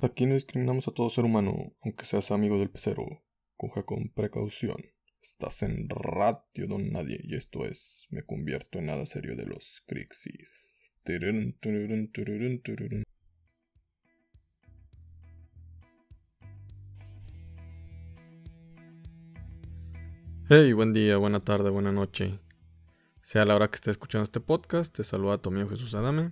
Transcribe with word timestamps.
Aquí 0.00 0.26
no 0.26 0.34
discriminamos 0.34 0.86
a 0.86 0.92
todo 0.92 1.10
ser 1.10 1.24
humano, 1.24 1.74
aunque 1.82 2.04
seas 2.04 2.30
amigo 2.30 2.56
del 2.60 2.70
pecero. 2.70 3.04
Coge 3.56 3.84
con 3.84 4.10
precaución. 4.10 4.76
Estás 5.20 5.64
en 5.64 5.88
Radio 5.88 6.68
Don 6.68 6.92
Nadie 6.92 7.18
y 7.24 7.34
esto 7.34 7.66
es 7.66 8.06
Me 8.10 8.22
convierto 8.22 8.78
en 8.78 8.86
nada 8.86 9.04
serio 9.06 9.34
de 9.34 9.44
los 9.44 9.82
Crixis. 9.88 10.92
Hey, 20.48 20.72
buen 20.74 20.92
día, 20.92 21.16
buena 21.16 21.42
tarde, 21.42 21.70
buena 21.70 21.90
noche. 21.90 22.38
Sea 23.24 23.44
la 23.44 23.56
hora 23.56 23.68
que 23.68 23.74
estés 23.74 23.92
escuchando 23.92 24.22
este 24.22 24.38
podcast, 24.38 24.94
te 24.94 25.02
saluda 25.02 25.42
tu 25.42 25.48
amigo 25.48 25.68
Jesús 25.70 25.92
Adame 25.96 26.30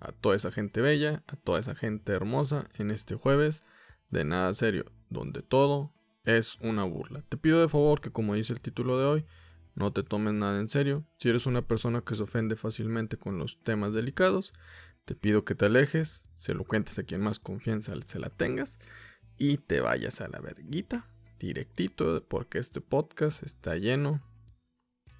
a 0.00 0.12
toda 0.12 0.36
esa 0.36 0.50
gente 0.50 0.80
bella, 0.80 1.22
a 1.26 1.36
toda 1.36 1.58
esa 1.58 1.74
gente 1.74 2.12
hermosa 2.12 2.64
en 2.78 2.90
este 2.90 3.14
jueves 3.14 3.62
de 4.10 4.24
nada 4.24 4.52
serio, 4.54 4.86
donde 5.10 5.42
todo 5.42 5.92
es 6.24 6.56
una 6.60 6.84
burla. 6.84 7.22
Te 7.28 7.36
pido 7.36 7.60
de 7.60 7.68
favor 7.68 8.00
que 8.00 8.10
como 8.10 8.34
dice 8.34 8.52
el 8.52 8.60
título 8.60 8.98
de 8.98 9.04
hoy, 9.06 9.26
no 9.74 9.92
te 9.92 10.02
tomes 10.02 10.34
nada 10.34 10.58
en 10.58 10.68
serio. 10.68 11.04
Si 11.18 11.28
eres 11.28 11.46
una 11.46 11.62
persona 11.62 12.00
que 12.00 12.14
se 12.14 12.22
ofende 12.22 12.56
fácilmente 12.56 13.16
con 13.16 13.38
los 13.38 13.62
temas 13.62 13.92
delicados, 13.92 14.52
te 15.04 15.14
pido 15.14 15.44
que 15.44 15.54
te 15.54 15.66
alejes, 15.66 16.24
se 16.34 16.54
lo 16.54 16.64
cuentes 16.64 16.98
a 16.98 17.04
quien 17.04 17.20
más 17.20 17.38
confianza 17.38 17.94
se 18.06 18.18
la 18.18 18.30
tengas 18.30 18.78
y 19.38 19.58
te 19.58 19.80
vayas 19.80 20.20
a 20.20 20.28
la 20.28 20.40
verguita 20.40 21.06
directito 21.38 22.24
porque 22.28 22.58
este 22.58 22.80
podcast 22.80 23.42
está 23.42 23.76
lleno 23.76 24.22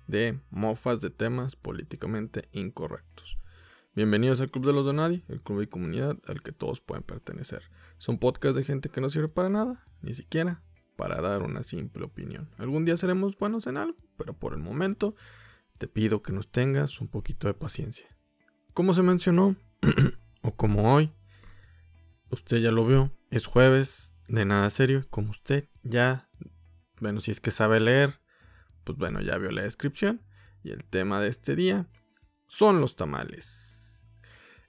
de 0.06 0.40
mofas 0.50 1.00
de 1.00 1.10
temas 1.10 1.56
políticamente 1.56 2.48
incorrectos. 2.52 3.38
Bienvenidos 3.96 4.42
al 4.42 4.50
Club 4.50 4.66
de 4.66 4.74
los 4.74 4.84
Donadi, 4.84 5.24
el 5.26 5.40
club 5.40 5.62
y 5.62 5.68
comunidad 5.68 6.18
al 6.26 6.42
que 6.42 6.52
todos 6.52 6.82
pueden 6.82 7.02
pertenecer. 7.02 7.62
Son 7.96 8.18
podcasts 8.18 8.54
de 8.54 8.62
gente 8.62 8.90
que 8.90 9.00
no 9.00 9.08
sirve 9.08 9.28
para 9.28 9.48
nada, 9.48 9.86
ni 10.02 10.12
siquiera 10.12 10.62
para 10.96 11.22
dar 11.22 11.42
una 11.42 11.62
simple 11.62 12.04
opinión. 12.04 12.50
Algún 12.58 12.84
día 12.84 12.98
seremos 12.98 13.38
buenos 13.38 13.66
en 13.66 13.78
algo, 13.78 13.96
pero 14.18 14.34
por 14.34 14.52
el 14.52 14.60
momento 14.60 15.14
te 15.78 15.88
pido 15.88 16.20
que 16.20 16.34
nos 16.34 16.50
tengas 16.50 17.00
un 17.00 17.08
poquito 17.08 17.48
de 17.48 17.54
paciencia. 17.54 18.06
Como 18.74 18.92
se 18.92 19.00
mencionó, 19.00 19.56
o 20.42 20.54
como 20.54 20.92
hoy, 20.92 21.10
usted 22.28 22.58
ya 22.58 22.72
lo 22.72 22.86
vio, 22.86 23.16
es 23.30 23.46
jueves 23.46 24.12
de 24.28 24.44
nada 24.44 24.68
serio, 24.68 25.06
como 25.08 25.30
usted 25.30 25.70
ya, 25.82 26.28
bueno, 27.00 27.22
si 27.22 27.30
es 27.30 27.40
que 27.40 27.50
sabe 27.50 27.80
leer, 27.80 28.20
pues 28.84 28.98
bueno, 28.98 29.22
ya 29.22 29.38
vio 29.38 29.50
la 29.52 29.62
descripción. 29.62 30.20
Y 30.62 30.72
el 30.72 30.84
tema 30.84 31.18
de 31.22 31.28
este 31.28 31.56
día 31.56 31.88
son 32.46 32.82
los 32.82 32.94
tamales 32.94 33.75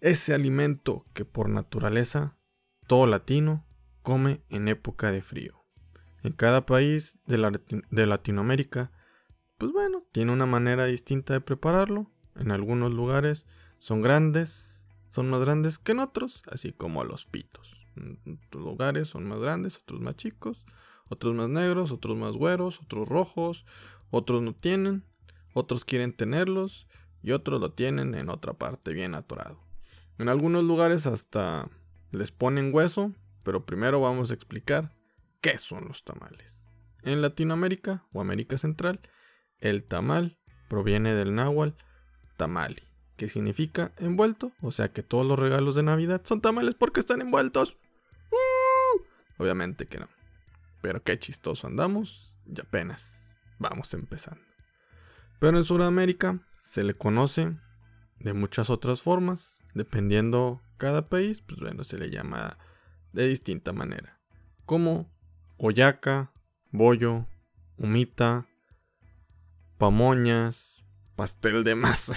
ese 0.01 0.33
alimento 0.33 1.05
que 1.13 1.25
por 1.25 1.49
naturaleza 1.49 2.37
todo 2.87 3.07
latino 3.07 3.65
come 4.01 4.41
en 4.49 4.67
época 4.67 5.11
de 5.11 5.21
frío. 5.21 5.65
En 6.23 6.33
cada 6.33 6.65
país 6.65 7.19
de, 7.25 7.37
Latinoamérica, 8.05 8.91
pues 9.57 9.71
bueno, 9.71 10.05
tiene 10.11 10.31
una 10.31 10.45
manera 10.45 10.85
distinta 10.85 11.33
de 11.33 11.41
prepararlo. 11.41 12.11
En 12.35 12.51
algunos 12.51 12.91
lugares 12.91 13.45
son 13.77 14.01
grandes, 14.01 14.83
son 15.09 15.29
más 15.29 15.41
grandes 15.41 15.79
que 15.79 15.93
en 15.93 15.99
otros, 15.99 16.43
así 16.51 16.73
como 16.73 17.03
los 17.03 17.25
pitos. 17.25 17.75
En 17.95 18.39
otros 18.45 18.63
lugares 18.63 19.09
son 19.09 19.27
más 19.27 19.39
grandes, 19.39 19.77
otros 19.77 20.01
más 20.01 20.15
chicos, 20.15 20.65
otros 21.09 21.33
más 21.33 21.49
negros, 21.49 21.91
otros 21.91 22.17
más 22.17 22.33
güeros, 22.33 22.81
otros 22.81 23.07
rojos, 23.07 23.65
otros 24.09 24.41
no 24.41 24.53
tienen, 24.53 25.03
otros 25.53 25.85
quieren 25.85 26.13
tenerlos 26.13 26.87
y 27.21 27.31
otros 27.31 27.59
lo 27.59 27.73
tienen 27.73 28.15
en 28.15 28.29
otra 28.29 28.53
parte 28.53 28.93
bien 28.93 29.15
atorado. 29.15 29.66
En 30.17 30.29
algunos 30.29 30.63
lugares 30.63 31.05
hasta 31.05 31.69
les 32.11 32.31
ponen 32.31 32.73
hueso, 32.73 33.13
pero 33.43 33.65
primero 33.65 34.01
vamos 34.01 34.31
a 34.31 34.33
explicar 34.33 34.93
qué 35.41 35.57
son 35.57 35.85
los 35.87 36.03
tamales. 36.03 36.65
En 37.03 37.21
Latinoamérica 37.21 38.05
o 38.11 38.21
América 38.21 38.57
Central, 38.57 38.99
el 39.59 39.83
tamal 39.83 40.39
proviene 40.67 41.13
del 41.13 41.35
náhuatl 41.35 41.77
tamali, 42.35 42.83
que 43.15 43.29
significa 43.29 43.93
envuelto, 43.97 44.51
o 44.61 44.71
sea 44.71 44.91
que 44.91 45.03
todos 45.03 45.25
los 45.25 45.39
regalos 45.39 45.75
de 45.75 45.83
Navidad 45.83 46.21
son 46.25 46.41
tamales 46.41 46.75
porque 46.75 46.99
están 46.99 47.21
envueltos. 47.21 47.77
¡Uh! 48.31 49.01
Obviamente 49.37 49.85
que 49.85 49.99
no. 49.99 50.09
Pero 50.81 51.03
qué 51.03 51.17
chistoso 51.17 51.67
andamos 51.67 52.33
y 52.45 52.59
apenas 52.59 53.23
vamos 53.59 53.93
empezando. 53.93 54.41
Pero 55.39 55.57
en 55.57 55.63
Sudamérica 55.63 56.39
se 56.59 56.83
le 56.83 56.95
conoce 56.95 57.55
de 58.19 58.33
muchas 58.33 58.69
otras 58.69 59.01
formas, 59.01 59.56
dependiendo 59.73 60.61
cada 60.77 61.09
país, 61.09 61.41
pues 61.41 61.59
bueno, 61.59 61.83
se 61.83 61.97
le 61.97 62.09
llama 62.09 62.57
de 63.13 63.27
distinta 63.27 63.73
manera. 63.73 64.19
Como 64.65 65.11
oyaca, 65.57 66.31
bollo, 66.71 67.25
humita, 67.77 68.47
pamoñas, 69.77 70.85
pastel 71.15 71.63
de 71.63 71.75
masa. 71.75 72.15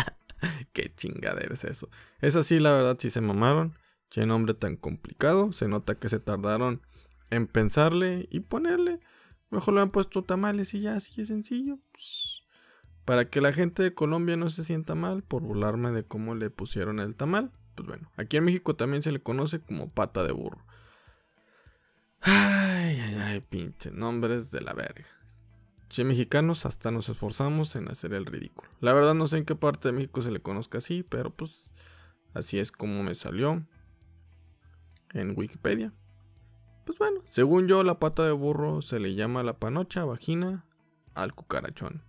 Qué 0.72 0.92
chingadera 0.94 1.54
es 1.54 1.64
eso. 1.64 1.88
Es 2.20 2.36
así, 2.36 2.58
la 2.58 2.72
verdad, 2.72 2.96
si 2.98 3.10
se 3.10 3.20
mamaron. 3.20 3.76
Qué 4.10 4.26
nombre 4.26 4.54
tan 4.54 4.76
complicado. 4.76 5.52
Se 5.52 5.68
nota 5.68 5.96
que 5.96 6.08
se 6.08 6.20
tardaron 6.20 6.82
en 7.30 7.46
pensarle 7.46 8.28
y 8.30 8.40
ponerle. 8.40 9.00
Mejor 9.50 9.74
lo 9.74 9.82
han 9.82 9.90
puesto 9.90 10.22
tamales 10.22 10.74
y 10.74 10.80
ya, 10.80 10.96
así 10.96 11.20
es 11.20 11.28
sencillo. 11.28 11.78
Para 13.04 13.28
que 13.28 13.40
la 13.40 13.52
gente 13.52 13.82
de 13.82 13.94
Colombia 13.94 14.36
no 14.36 14.50
se 14.50 14.64
sienta 14.64 14.94
mal 14.94 15.22
por 15.22 15.42
burlarme 15.42 15.90
de 15.92 16.04
cómo 16.04 16.34
le 16.34 16.50
pusieron 16.50 17.00
el 17.00 17.16
tamal. 17.16 17.52
Pues 17.74 17.88
bueno, 17.88 18.10
aquí 18.16 18.36
en 18.36 18.44
México 18.44 18.76
también 18.76 19.02
se 19.02 19.12
le 19.12 19.20
conoce 19.20 19.60
como 19.60 19.90
pata 19.90 20.24
de 20.24 20.32
burro. 20.32 20.64
Ay, 22.20 22.98
ay, 23.00 23.14
ay, 23.16 23.40
pinche 23.40 23.90
nombres 23.90 24.50
de 24.50 24.60
la 24.60 24.72
verga. 24.72 25.04
Che, 25.88 26.04
mexicanos, 26.04 26.64
hasta 26.64 26.90
nos 26.90 27.08
esforzamos 27.08 27.76
en 27.76 27.90
hacer 27.90 28.14
el 28.14 28.26
ridículo. 28.26 28.68
La 28.80 28.92
verdad 28.92 29.14
no 29.14 29.26
sé 29.26 29.38
en 29.38 29.44
qué 29.44 29.54
parte 29.54 29.88
de 29.88 29.92
México 29.92 30.22
se 30.22 30.30
le 30.30 30.40
conozca 30.40 30.78
así, 30.78 31.02
pero 31.02 31.30
pues 31.30 31.70
así 32.32 32.58
es 32.58 32.72
como 32.72 33.02
me 33.02 33.14
salió 33.14 33.66
en 35.12 35.34
Wikipedia. 35.36 35.92
Pues 36.86 36.98
bueno, 36.98 37.20
según 37.28 37.66
yo, 37.66 37.82
la 37.82 37.98
pata 37.98 38.24
de 38.24 38.32
burro 38.32 38.82
se 38.82 38.98
le 38.98 39.14
llama 39.14 39.42
la 39.42 39.58
panocha, 39.58 40.04
vagina, 40.04 40.64
al 41.14 41.34
cucarachón. 41.34 42.02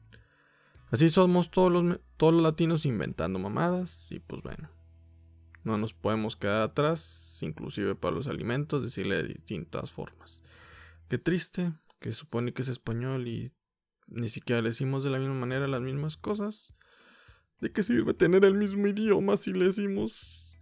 Así 0.91 1.09
somos 1.09 1.49
todos 1.49 1.71
los, 1.71 1.99
todos 2.17 2.33
los 2.33 2.43
latinos 2.43 2.85
inventando 2.85 3.39
mamadas 3.39 4.11
y 4.11 4.19
pues 4.19 4.41
bueno. 4.41 4.69
No 5.63 5.79
nos 5.79 5.95
podemos 5.95 6.35
quedar 6.35 6.61
atrás, 6.61 7.39
inclusive 7.41 7.95
para 7.95 8.15
los 8.15 8.27
alimentos, 8.27 8.83
decirle 8.83 9.15
de 9.15 9.29
distintas 9.29 9.91
formas. 9.91 10.43
Qué 11.09 11.17
triste, 11.17 11.73
que 11.99 12.13
supone 12.13 12.53
que 12.53 12.61
es 12.61 12.67
español 12.67 13.27
y 13.27 13.51
ni 14.07 14.29
siquiera 14.29 14.61
le 14.61 14.69
decimos 14.69 15.03
de 15.03 15.09
la 15.09 15.17
misma 15.17 15.33
manera 15.33 15.67
las 15.67 15.81
mismas 15.81 16.17
cosas. 16.17 16.71
¿De 17.59 17.71
qué 17.71 17.81
sirve 17.81 18.13
tener 18.13 18.45
el 18.45 18.53
mismo 18.53 18.85
idioma 18.85 19.37
si 19.37 19.53
le 19.53 19.65
decimos 19.65 20.59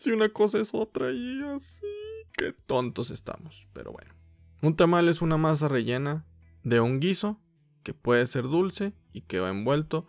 si 0.00 0.12
una 0.12 0.30
cosa 0.30 0.60
es 0.60 0.70
otra 0.72 1.10
y 1.12 1.42
así? 1.42 1.86
Qué 2.32 2.52
tontos 2.52 3.10
estamos, 3.10 3.68
pero 3.74 3.92
bueno. 3.92 4.14
Un 4.62 4.76
tamal 4.76 5.08
es 5.08 5.20
una 5.20 5.36
masa 5.36 5.68
rellena 5.68 6.24
de 6.62 6.80
un 6.80 7.00
guiso 7.00 7.38
que 7.88 7.94
puede 7.94 8.26
ser 8.26 8.42
dulce 8.42 8.92
y 9.14 9.22
que 9.22 9.40
va 9.40 9.48
envuelto 9.48 10.06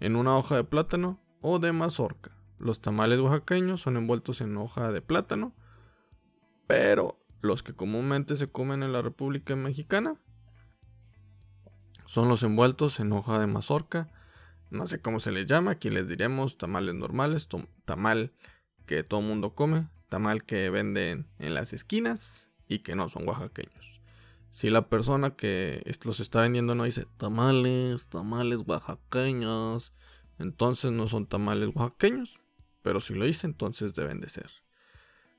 en 0.00 0.16
una 0.16 0.36
hoja 0.36 0.56
de 0.56 0.64
plátano 0.64 1.22
o 1.40 1.60
de 1.60 1.70
mazorca. 1.70 2.36
Los 2.58 2.82
tamales 2.82 3.20
oaxaqueños 3.20 3.82
son 3.82 3.96
envueltos 3.96 4.40
en 4.40 4.56
hoja 4.56 4.90
de 4.90 5.00
plátano, 5.00 5.54
pero 6.66 7.24
los 7.40 7.62
que 7.62 7.72
comúnmente 7.72 8.34
se 8.34 8.50
comen 8.50 8.82
en 8.82 8.92
la 8.92 9.00
República 9.00 9.54
Mexicana 9.54 10.16
son 12.04 12.28
los 12.28 12.42
envueltos 12.42 12.98
en 12.98 13.12
hoja 13.12 13.38
de 13.38 13.46
mazorca. 13.46 14.10
No 14.68 14.88
sé 14.88 15.00
cómo 15.00 15.20
se 15.20 15.30
les 15.30 15.46
llama, 15.46 15.70
aquí 15.70 15.88
les 15.88 16.08
diremos 16.08 16.58
tamales 16.58 16.96
normales, 16.96 17.46
tamal 17.84 18.34
que 18.86 19.04
todo 19.04 19.20
mundo 19.20 19.54
come, 19.54 19.88
tamal 20.08 20.42
que 20.42 20.68
venden 20.68 21.30
en 21.38 21.54
las 21.54 21.72
esquinas 21.74 22.50
y 22.66 22.80
que 22.80 22.96
no 22.96 23.08
son 23.08 23.28
oaxaqueños. 23.28 23.99
Si 24.50 24.68
la 24.70 24.88
persona 24.88 25.36
que 25.36 25.82
los 26.02 26.20
está 26.20 26.40
vendiendo 26.42 26.74
no 26.74 26.84
dice 26.84 27.06
tamales, 27.16 28.08
tamales 28.08 28.58
oaxaqueños, 28.66 29.92
entonces 30.38 30.92
no 30.92 31.08
son 31.08 31.26
tamales 31.26 31.74
oaxaqueños. 31.74 32.40
Pero 32.82 33.00
si 33.00 33.14
lo 33.14 33.24
dice, 33.24 33.46
entonces 33.46 33.94
deben 33.94 34.20
de 34.20 34.28
ser. 34.28 34.50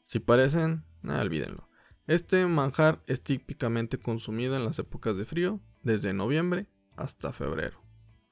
Si 0.03 0.19
parecen, 0.19 0.85
nada, 1.01 1.21
olvídenlo. 1.21 1.67
Este 2.07 2.45
manjar 2.45 3.03
es 3.07 3.23
típicamente 3.23 3.97
consumido 3.97 4.55
en 4.55 4.65
las 4.65 4.79
épocas 4.79 5.17
de 5.17 5.25
frío, 5.25 5.59
desde 5.83 6.13
noviembre 6.13 6.67
hasta 6.97 7.33
febrero. 7.33 7.81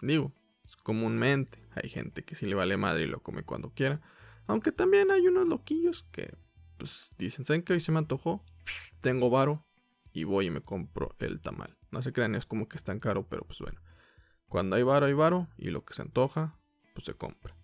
Digo, 0.02 0.34
comúnmente 0.84 1.68
hay 1.72 1.90
gente 1.90 2.24
que 2.24 2.36
si 2.36 2.46
le 2.46 2.56
vale 2.56 2.78
madre 2.78 3.04
y 3.04 3.08
lo 3.08 3.22
come 3.22 3.44
cuando 3.44 3.72
quiera. 3.72 4.02
Aunque 4.48 4.72
también 4.72 5.12
hay 5.12 5.28
unos 5.28 5.48
loquillos 5.48 6.04
que 6.12 6.36
pues 6.78 7.12
dicen, 7.18 7.46
¿saben 7.46 7.62
que 7.62 7.74
hoy 7.74 7.80
se 7.80 7.92
me 7.92 8.00
antojó? 8.00 8.44
Tengo 9.02 9.30
varo, 9.30 9.66
y 10.12 10.24
voy 10.24 10.48
y 10.48 10.50
me 10.52 10.62
compro 10.62 11.16
el 11.20 11.42
tamal. 11.42 11.78
No 11.92 12.02
se 12.02 12.14
crean, 12.14 12.36
es 12.36 12.46
como 12.46 12.68
que 12.68 12.78
es 12.78 12.84
tan 12.84 13.00
caro, 13.00 13.28
pero 13.28 13.44
pues 13.46 13.60
bueno. 13.60 13.82
Cuando 14.48 14.76
hay 14.76 14.84
varo, 14.84 15.06
hay 15.06 15.14
varo 15.14 15.48
y 15.58 15.70
lo 15.70 15.86
que 15.86 15.94
se 15.94 16.02
antoja, 16.02 16.60
pues 16.94 17.06
se 17.06 17.14
compra. 17.14 17.56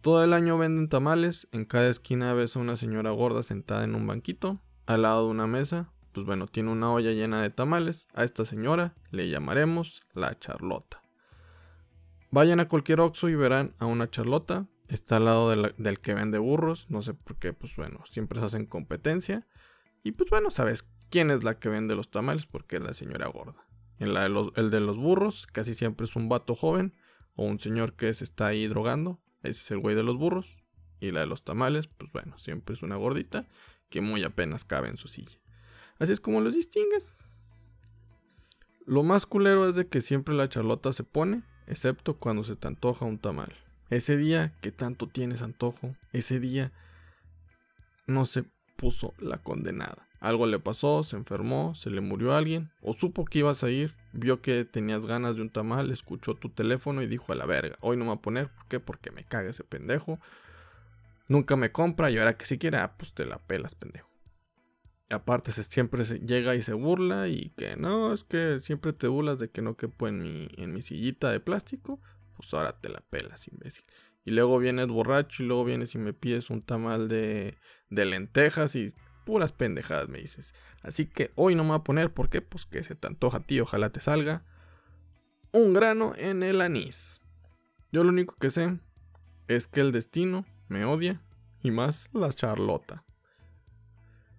Todo 0.00 0.22
el 0.22 0.32
año 0.32 0.58
venden 0.58 0.88
tamales, 0.88 1.48
en 1.52 1.64
cada 1.64 1.88
esquina 1.88 2.34
ves 2.34 2.56
a 2.56 2.58
una 2.58 2.76
señora 2.76 3.10
gorda 3.10 3.42
sentada 3.42 3.84
en 3.84 3.94
un 3.94 4.06
banquito, 4.06 4.60
al 4.86 5.02
lado 5.02 5.24
de 5.24 5.30
una 5.30 5.46
mesa, 5.46 5.92
pues 6.12 6.26
bueno, 6.26 6.46
tiene 6.46 6.70
una 6.70 6.92
olla 6.92 7.12
llena 7.12 7.40
de 7.40 7.50
tamales, 7.50 8.06
a 8.14 8.24
esta 8.24 8.44
señora 8.44 8.94
le 9.10 9.28
llamaremos 9.28 10.02
la 10.12 10.38
Charlota. 10.38 11.02
Vayan 12.30 12.60
a 12.60 12.68
cualquier 12.68 13.00
Oxxo 13.00 13.28
y 13.28 13.34
verán 13.34 13.74
a 13.78 13.86
una 13.86 14.10
Charlota, 14.10 14.66
está 14.88 15.16
al 15.16 15.24
lado 15.24 15.50
del 15.50 16.00
que 16.00 16.14
vende 16.14 16.38
burros, 16.38 16.90
no 16.90 17.00
sé 17.00 17.14
por 17.14 17.38
qué, 17.38 17.52
pues 17.52 17.74
bueno, 17.76 18.00
siempre 18.06 18.40
se 18.40 18.46
hacen 18.46 18.66
competencia, 18.66 19.46
y 20.02 20.12
pues 20.12 20.28
bueno, 20.28 20.50
sabes 20.50 20.84
quién 21.14 21.30
es 21.30 21.44
la 21.44 21.60
que 21.60 21.68
vende 21.68 21.94
los 21.94 22.10
tamales 22.10 22.44
porque 22.44 22.76
es 22.76 22.82
la 22.82 22.92
señora 22.92 23.28
gorda. 23.28 23.64
En 24.00 24.14
la 24.14 24.26
el 24.26 24.70
de 24.70 24.80
los 24.80 24.98
burros 24.98 25.46
casi 25.46 25.74
siempre 25.74 26.06
es 26.06 26.16
un 26.16 26.28
vato 26.28 26.56
joven 26.56 26.92
o 27.36 27.44
un 27.44 27.60
señor 27.60 27.92
que 27.92 28.12
se 28.14 28.24
está 28.24 28.48
ahí 28.48 28.66
drogando 28.66 29.20
ese 29.44 29.60
es 29.60 29.70
el 29.70 29.78
güey 29.78 29.94
de 29.94 30.02
los 30.02 30.16
burros. 30.16 30.56
Y 30.98 31.12
la 31.12 31.20
de 31.20 31.26
los 31.26 31.44
tamales, 31.44 31.86
pues 31.86 32.10
bueno, 32.10 32.36
siempre 32.38 32.74
es 32.74 32.82
una 32.82 32.96
gordita 32.96 33.46
que 33.90 34.00
muy 34.00 34.24
apenas 34.24 34.64
cabe 34.64 34.88
en 34.88 34.96
su 34.96 35.06
silla. 35.06 35.38
Así 35.98 36.12
es 36.12 36.20
como 36.20 36.40
los 36.40 36.54
distingues. 36.54 37.14
Lo 38.86 39.02
más 39.02 39.26
culero 39.26 39.68
es 39.68 39.76
de 39.76 39.86
que 39.86 40.00
siempre 40.00 40.34
la 40.34 40.48
charlota 40.48 40.92
se 40.92 41.04
pone, 41.04 41.42
excepto 41.66 42.18
cuando 42.18 42.42
se 42.42 42.56
te 42.56 42.66
antoja 42.66 43.04
un 43.04 43.18
tamal. 43.18 43.54
Ese 43.90 44.16
día 44.16 44.54
que 44.62 44.72
tanto 44.72 45.06
tienes 45.06 45.42
antojo, 45.42 45.94
ese 46.12 46.40
día 46.40 46.72
no 48.06 48.24
se 48.24 48.44
puso 48.76 49.14
la 49.18 49.38
condenada. 49.38 50.08
Algo 50.24 50.46
le 50.46 50.58
pasó, 50.58 51.02
se 51.02 51.16
enfermó, 51.16 51.74
se 51.74 51.90
le 51.90 52.00
murió 52.00 52.34
alguien, 52.34 52.70
o 52.80 52.94
supo 52.94 53.26
que 53.26 53.40
ibas 53.40 53.62
a 53.62 53.68
ir, 53.68 53.94
vio 54.14 54.40
que 54.40 54.64
tenías 54.64 55.04
ganas 55.04 55.36
de 55.36 55.42
un 55.42 55.50
tamal, 55.50 55.90
escuchó 55.90 56.34
tu 56.34 56.48
teléfono 56.48 57.02
y 57.02 57.06
dijo 57.06 57.32
a 57.32 57.36
la 57.36 57.44
verga, 57.44 57.76
hoy 57.82 57.98
no 57.98 58.04
me 58.04 58.10
voy 58.10 58.16
a 58.16 58.22
poner, 58.22 58.48
¿por 58.48 58.66
qué? 58.68 58.80
Porque 58.80 59.10
me 59.10 59.24
caga 59.24 59.50
ese 59.50 59.64
pendejo. 59.64 60.18
Nunca 61.28 61.56
me 61.56 61.72
compra 61.72 62.10
y 62.10 62.16
ahora 62.16 62.38
que 62.38 62.46
si 62.46 62.56
quiere, 62.56 62.78
ah, 62.78 62.94
pues 62.96 63.12
te 63.12 63.26
la 63.26 63.36
pelas, 63.36 63.74
pendejo. 63.74 64.08
Aparte 65.10 65.52
se, 65.52 65.62
siempre 65.62 66.06
se 66.06 66.20
llega 66.20 66.54
y 66.54 66.62
se 66.62 66.72
burla 66.72 67.28
y 67.28 67.50
que 67.50 67.76
no, 67.76 68.14
es 68.14 68.24
que 68.24 68.60
siempre 68.62 68.94
te 68.94 69.08
burlas 69.08 69.38
de 69.38 69.50
que 69.50 69.60
no 69.60 69.76
quepo 69.76 70.08
en 70.08 70.22
mi, 70.22 70.48
en 70.56 70.72
mi 70.72 70.80
sillita 70.80 71.30
de 71.30 71.40
plástico, 71.40 72.00
pues 72.34 72.54
ahora 72.54 72.80
te 72.80 72.88
la 72.88 73.02
pelas, 73.10 73.46
imbécil. 73.46 73.84
Y 74.24 74.30
luego 74.30 74.58
vienes 74.58 74.88
borracho 74.88 75.42
y 75.42 75.46
luego 75.46 75.66
vienes 75.66 75.94
y 75.94 75.98
me 75.98 76.14
pides 76.14 76.48
un 76.48 76.62
tamal 76.62 77.08
de, 77.08 77.58
de 77.90 78.04
lentejas 78.06 78.74
y 78.74 78.94
puras 79.24 79.52
pendejadas 79.52 80.08
me 80.08 80.18
dices. 80.18 80.54
Así 80.82 81.06
que 81.06 81.32
hoy 81.34 81.54
no 81.54 81.64
me 81.64 81.70
voy 81.70 81.78
a 81.78 81.84
poner, 81.84 82.12
¿por 82.12 82.28
qué? 82.28 82.42
Pues 82.42 82.66
que 82.66 82.84
se 82.84 82.94
te 82.94 83.06
antoja 83.06 83.38
a 83.38 83.42
ti, 83.42 83.60
ojalá 83.60 83.90
te 83.90 84.00
salga 84.00 84.44
un 85.54 85.72
grano 85.72 86.14
en 86.16 86.42
el 86.42 86.60
anís. 86.60 87.20
Yo 87.92 88.02
lo 88.02 88.10
único 88.10 88.34
que 88.34 88.50
sé 88.50 88.80
es 89.46 89.68
que 89.68 89.80
el 89.80 89.92
destino 89.92 90.44
me 90.68 90.84
odia 90.84 91.20
y 91.62 91.70
más 91.70 92.08
la 92.12 92.32
charlota. 92.32 93.04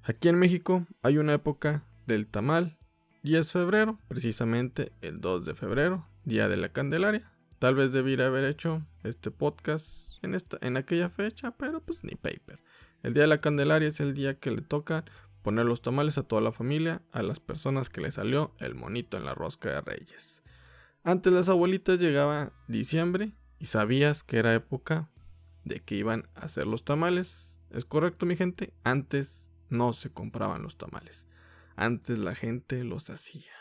Aquí 0.04 0.28
en 0.28 0.38
México 0.38 0.86
hay 1.04 1.18
una 1.18 1.34
época 1.34 1.86
del 2.06 2.28
tamal 2.28 2.78
y 3.24 3.38
es 3.38 3.54
febrero, 3.54 3.98
precisamente 4.10 4.92
el 5.02 5.22
2 5.22 5.46
de 5.46 5.56
febrero, 5.56 6.06
día 6.26 6.50
de 6.50 6.58
la 6.58 6.74
Candelaria. 6.74 7.32
Tal 7.60 7.76
vez 7.76 7.94
debiera 7.94 8.28
haber 8.28 8.44
hecho 8.44 8.86
este 9.04 9.32
podcast 9.32 10.22
en, 10.22 10.36
esta, 10.36 10.58
en 10.60 10.76
aquella 10.76 11.08
fecha, 11.08 11.52
pero 11.52 11.80
pues 11.80 12.04
ni 12.04 12.16
paper. 12.16 12.60
El 13.06 13.14
día 13.14 13.22
de 13.22 13.28
la 13.28 13.40
Candelaria 13.40 13.88
es 13.88 14.00
el 14.00 14.16
día 14.16 14.40
que 14.40 14.50
le 14.50 14.64
toca 14.64 15.06
poner 15.44 15.68
los 15.68 15.84
tamales 15.84 16.18
a 16.18 16.24
toda 16.24 16.42
la 16.42 16.52
familia, 16.52 17.04
a 17.12 17.22
las 17.22 17.40
personas 17.40 17.88
que 17.88 18.02
le 18.02 18.12
salió 18.12 18.56
el 18.58 18.74
monito 18.74 19.16
en 19.16 19.26
la 19.26 19.36
rosca 19.36 19.70
de 19.70 19.80
reyes. 19.82 20.42
Antes 21.04 21.32
las 21.32 21.48
abuelitas 21.48 22.00
llegaba 22.00 22.52
diciembre 22.68 23.34
y 23.60 23.68
sabías 23.68 24.24
que 24.24 24.38
era 24.38 24.56
época 24.56 25.12
de 25.64 25.84
que 25.84 25.94
iban 25.94 26.28
a 26.34 26.46
hacer 26.46 26.66
los 26.66 26.84
tamales. 26.84 27.60
¿Es 27.70 27.86
correcto 27.86 28.26
mi 28.26 28.36
gente? 28.36 28.74
Antes 28.84 29.52
no 29.70 29.94
se 29.94 30.10
compraban 30.10 30.64
los 30.64 30.80
tamales. 30.80 31.28
Antes 31.76 32.18
la 32.18 32.34
gente 32.34 32.84
los 32.84 33.12
hacía. 33.12 33.52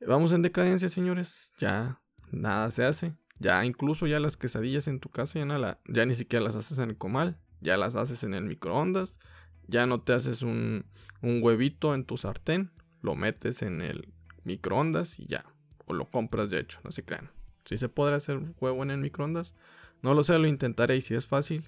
Vamos 0.00 0.32
en 0.32 0.40
decadencia, 0.40 0.88
señores. 0.88 1.52
Ya 1.58 2.00
nada 2.32 2.70
se 2.70 2.86
hace. 2.86 3.18
Ya 3.38 3.62
incluso 3.66 4.06
ya 4.06 4.18
las 4.18 4.38
quesadillas 4.38 4.88
en 4.88 4.98
tu 4.98 5.10
casa 5.10 5.38
ya, 5.40 5.80
ya 5.86 6.06
ni 6.06 6.14
siquiera 6.14 6.42
las 6.42 6.56
haces 6.56 6.78
en 6.78 6.88
el 6.88 6.96
comal 6.96 7.38
ya 7.64 7.78
las 7.78 7.96
haces 7.96 8.22
en 8.22 8.34
el 8.34 8.44
microondas, 8.44 9.18
ya 9.66 9.86
no 9.86 10.02
te 10.02 10.12
haces 10.12 10.42
un, 10.42 10.84
huevito 11.22 11.94
en 11.94 12.04
tu 12.04 12.18
sartén, 12.18 12.70
lo 13.00 13.16
metes 13.16 13.62
en 13.62 13.80
el 13.80 14.12
microondas 14.44 15.18
y 15.18 15.26
ya, 15.26 15.46
o 15.86 15.94
lo 15.94 16.08
compras 16.10 16.50
de 16.50 16.60
hecho, 16.60 16.78
no 16.84 16.92
se 16.92 17.04
crean. 17.04 17.30
Si 17.64 17.78
se 17.78 17.88
podrá 17.88 18.16
hacer 18.16 18.36
un 18.36 18.54
huevo 18.60 18.82
en 18.82 18.90
el 18.90 18.98
microondas, 18.98 19.54
no 20.02 20.12
lo 20.12 20.22
sé, 20.22 20.38
lo 20.38 20.46
intentaré 20.46 20.96
y 20.96 21.00
si 21.00 21.14
es 21.14 21.26
fácil, 21.26 21.64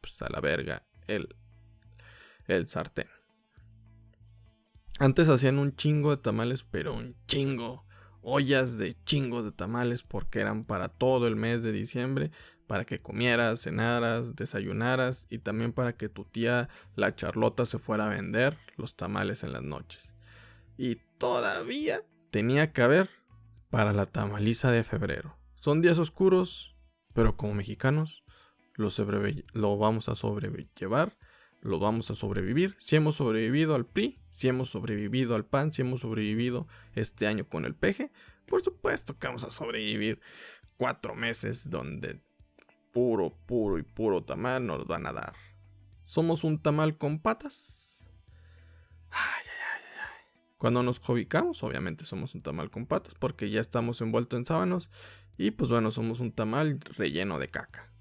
pues 0.00 0.22
a 0.22 0.28
la 0.30 0.40
verga 0.40 0.86
el, 1.08 1.34
el 2.46 2.68
sartén. 2.68 3.08
Antes 5.00 5.28
hacían 5.28 5.58
un 5.58 5.74
chingo 5.74 6.10
de 6.10 6.22
tamales, 6.22 6.62
pero 6.62 6.94
un 6.94 7.16
chingo. 7.26 7.84
Ollas 8.22 8.76
de 8.76 9.02
chingo 9.04 9.42
de 9.42 9.50
tamales 9.50 10.02
porque 10.02 10.40
eran 10.40 10.64
para 10.64 10.88
todo 10.88 11.26
el 11.26 11.36
mes 11.36 11.62
de 11.62 11.72
diciembre 11.72 12.30
para 12.70 12.84
que 12.84 13.00
comieras, 13.00 13.62
cenaras, 13.62 14.36
desayunaras 14.36 15.26
y 15.28 15.38
también 15.38 15.72
para 15.72 15.92
que 15.96 16.08
tu 16.08 16.24
tía 16.24 16.68
la 16.94 17.16
Charlota 17.16 17.66
se 17.66 17.80
fuera 17.80 18.06
a 18.06 18.10
vender 18.10 18.56
los 18.76 18.94
tamales 18.94 19.42
en 19.42 19.52
las 19.52 19.64
noches. 19.64 20.12
Y 20.78 21.00
todavía 21.18 22.04
tenía 22.30 22.72
que 22.72 22.82
haber 22.82 23.10
para 23.70 23.92
la 23.92 24.06
tamaliza 24.06 24.70
de 24.70 24.84
febrero. 24.84 25.36
Son 25.56 25.82
días 25.82 25.98
oscuros, 25.98 26.76
pero 27.12 27.36
como 27.36 27.54
mexicanos 27.54 28.22
lo, 28.74 28.90
lo 29.52 29.76
vamos 29.76 30.08
a 30.08 30.14
sobrellevar, 30.14 31.18
lo 31.62 31.80
vamos 31.80 32.08
a 32.12 32.14
sobrevivir. 32.14 32.76
Si 32.78 32.94
hemos 32.94 33.16
sobrevivido 33.16 33.74
al 33.74 33.84
PRI, 33.84 34.22
si 34.30 34.46
hemos 34.46 34.70
sobrevivido 34.70 35.34
al 35.34 35.44
PAN, 35.44 35.72
si 35.72 35.82
hemos 35.82 36.02
sobrevivido 36.02 36.68
este 36.94 37.26
año 37.26 37.48
con 37.48 37.64
el 37.64 37.74
peje, 37.74 38.12
por 38.46 38.62
supuesto 38.62 39.18
que 39.18 39.26
vamos 39.26 39.42
a 39.42 39.50
sobrevivir 39.50 40.20
cuatro 40.76 41.16
meses 41.16 41.68
donde 41.68 42.20
puro, 42.92 43.36
puro 43.46 43.78
y 43.78 43.82
puro 43.82 44.22
tamal 44.22 44.66
nos 44.66 44.86
van 44.86 45.06
a 45.06 45.12
dar. 45.12 45.34
¿Somos 46.04 46.44
un 46.44 46.60
tamal 46.60 46.98
con 46.98 47.18
patas? 47.20 48.08
Ay, 49.10 49.42
ay, 49.44 49.82
ay, 49.96 50.26
Cuando 50.58 50.82
nos 50.82 51.00
cobicamos, 51.00 51.62
obviamente 51.62 52.04
somos 52.04 52.34
un 52.34 52.42
tamal 52.42 52.70
con 52.70 52.86
patas 52.86 53.14
porque 53.14 53.50
ya 53.50 53.60
estamos 53.60 54.00
envueltos 54.00 54.38
en 54.38 54.46
sábanos 54.46 54.90
y 55.36 55.52
pues 55.52 55.70
bueno, 55.70 55.90
somos 55.90 56.20
un 56.20 56.32
tamal 56.32 56.80
relleno 56.96 57.38
de 57.38 57.48
caca. 57.48 57.92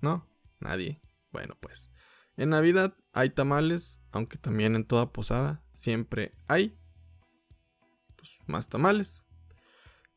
¿No? 0.00 0.26
Nadie. 0.60 1.00
Bueno, 1.30 1.56
pues. 1.60 1.90
En 2.36 2.50
Navidad 2.50 2.96
hay 3.12 3.30
tamales, 3.30 4.00
aunque 4.12 4.38
también 4.38 4.76
en 4.76 4.84
toda 4.84 5.12
posada 5.12 5.62
siempre 5.74 6.34
hay 6.46 6.78
pues, 8.16 8.38
más 8.46 8.68
tamales. 8.68 9.24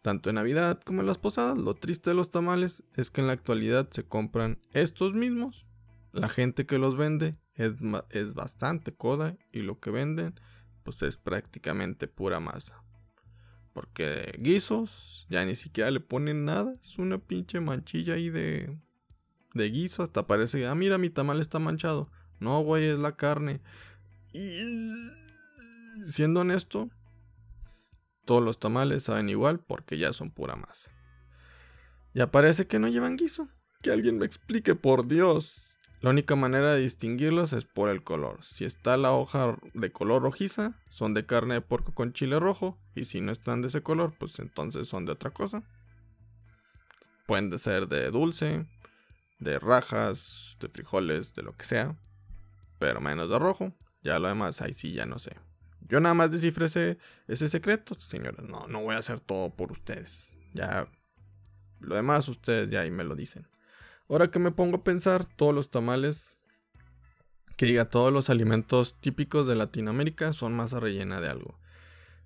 Tanto 0.01 0.29
en 0.29 0.35
Navidad 0.35 0.79
como 0.83 1.01
en 1.01 1.07
las 1.07 1.19
posadas, 1.19 1.57
lo 1.57 1.75
triste 1.75 2.09
de 2.09 2.15
los 2.15 2.31
tamales 2.31 2.83
es 2.95 3.11
que 3.11 3.21
en 3.21 3.27
la 3.27 3.33
actualidad 3.33 3.87
se 3.91 4.03
compran 4.03 4.59
estos 4.73 5.13
mismos. 5.13 5.67
La 6.11 6.27
gente 6.27 6.65
que 6.65 6.79
los 6.79 6.97
vende 6.97 7.37
es, 7.55 8.33
bastante 8.33 8.93
coda 8.93 9.37
y 9.51 9.61
lo 9.61 9.79
que 9.79 9.91
venden 9.91 10.39
pues 10.83 11.01
es 11.03 11.17
prácticamente 11.17 12.07
pura 12.07 12.39
masa. 12.39 12.83
Porque 13.73 14.33
guisos 14.39 15.27
ya 15.29 15.45
ni 15.45 15.55
siquiera 15.55 15.91
le 15.91 15.99
ponen 15.99 16.45
nada, 16.45 16.73
es 16.81 16.97
una 16.97 17.19
pinche 17.19 17.61
manchilla 17.61 18.15
ahí 18.15 18.29
de, 18.29 18.75
de 19.53 19.69
guiso, 19.69 20.01
hasta 20.01 20.25
parece, 20.25 20.65
ah 20.65 20.75
mira 20.75 20.97
mi 20.97 21.09
tamal 21.09 21.39
está 21.39 21.59
manchado. 21.59 22.09
No, 22.39 22.61
güey, 22.63 22.85
es 22.85 22.97
la 22.97 23.15
carne. 23.15 23.61
Y 24.33 24.57
siendo 26.05 26.39
honesto, 26.39 26.89
todos 28.25 28.43
los 28.43 28.59
tamales 28.59 29.03
saben 29.03 29.29
igual 29.29 29.59
porque 29.59 29.97
ya 29.97 30.13
son 30.13 30.31
pura 30.31 30.55
masa. 30.55 30.91
Ya 32.13 32.31
parece 32.31 32.67
que 32.67 32.79
no 32.79 32.87
llevan 32.87 33.17
guiso. 33.17 33.47
Que 33.81 33.91
alguien 33.91 34.19
me 34.19 34.25
explique, 34.25 34.75
por 34.75 35.07
Dios. 35.07 35.77
La 36.01 36.09
única 36.09 36.35
manera 36.35 36.73
de 36.73 36.81
distinguirlos 36.81 37.53
es 37.53 37.65
por 37.65 37.89
el 37.89 38.03
color. 38.03 38.43
Si 38.43 38.65
está 38.65 38.97
la 38.97 39.11
hoja 39.11 39.57
de 39.73 39.91
color 39.91 40.23
rojiza, 40.23 40.73
son 40.89 41.13
de 41.13 41.25
carne 41.25 41.55
de 41.55 41.61
porco 41.61 41.93
con 41.93 42.11
chile 42.13 42.39
rojo. 42.39 42.77
Y 42.95 43.05
si 43.05 43.21
no 43.21 43.31
están 43.31 43.61
de 43.61 43.69
ese 43.69 43.81
color, 43.81 44.13
pues 44.17 44.39
entonces 44.39 44.87
son 44.87 45.05
de 45.05 45.13
otra 45.13 45.31
cosa. 45.31 45.63
Pueden 47.27 47.57
ser 47.59 47.87
de 47.87 48.09
dulce, 48.11 48.65
de 49.39 49.59
rajas, 49.59 50.57
de 50.59 50.69
frijoles, 50.69 51.33
de 51.33 51.43
lo 51.43 51.55
que 51.55 51.65
sea. 51.65 51.95
Pero 52.79 52.99
menos 52.99 53.29
de 53.29 53.39
rojo. 53.39 53.73
Ya 54.03 54.17
lo 54.19 54.27
demás, 54.27 54.61
ahí 54.61 54.73
sí 54.73 54.93
ya 54.93 55.05
no 55.05 55.19
sé. 55.19 55.37
Yo 55.87 55.99
nada 55.99 56.15
más 56.15 56.31
descifré 56.31 56.65
ese, 57.27 57.49
secreto, 57.49 57.99
señores. 57.99 58.47
No, 58.47 58.67
no 58.67 58.81
voy 58.81 58.95
a 58.95 58.99
hacer 58.99 59.19
todo 59.19 59.49
por 59.49 59.71
ustedes. 59.71 60.33
Ya. 60.53 60.87
Lo 61.79 61.95
demás 61.95 62.27
ustedes 62.29 62.69
ya 62.69 62.81
ahí 62.81 62.91
me 62.91 63.03
lo 63.03 63.15
dicen. 63.15 63.47
Ahora 64.07 64.29
que 64.29 64.39
me 64.39 64.51
pongo 64.51 64.77
a 64.77 64.83
pensar, 64.83 65.25
todos 65.25 65.53
los 65.53 65.69
tamales. 65.69 66.37
Que 67.57 67.65
diga, 67.65 67.85
todos 67.85 68.11
los 68.11 68.29
alimentos 68.29 68.99
típicos 68.99 69.47
de 69.47 69.55
Latinoamérica 69.55 70.33
son 70.33 70.53
masa 70.53 70.79
rellena 70.79 71.21
de 71.21 71.29
algo. 71.29 71.59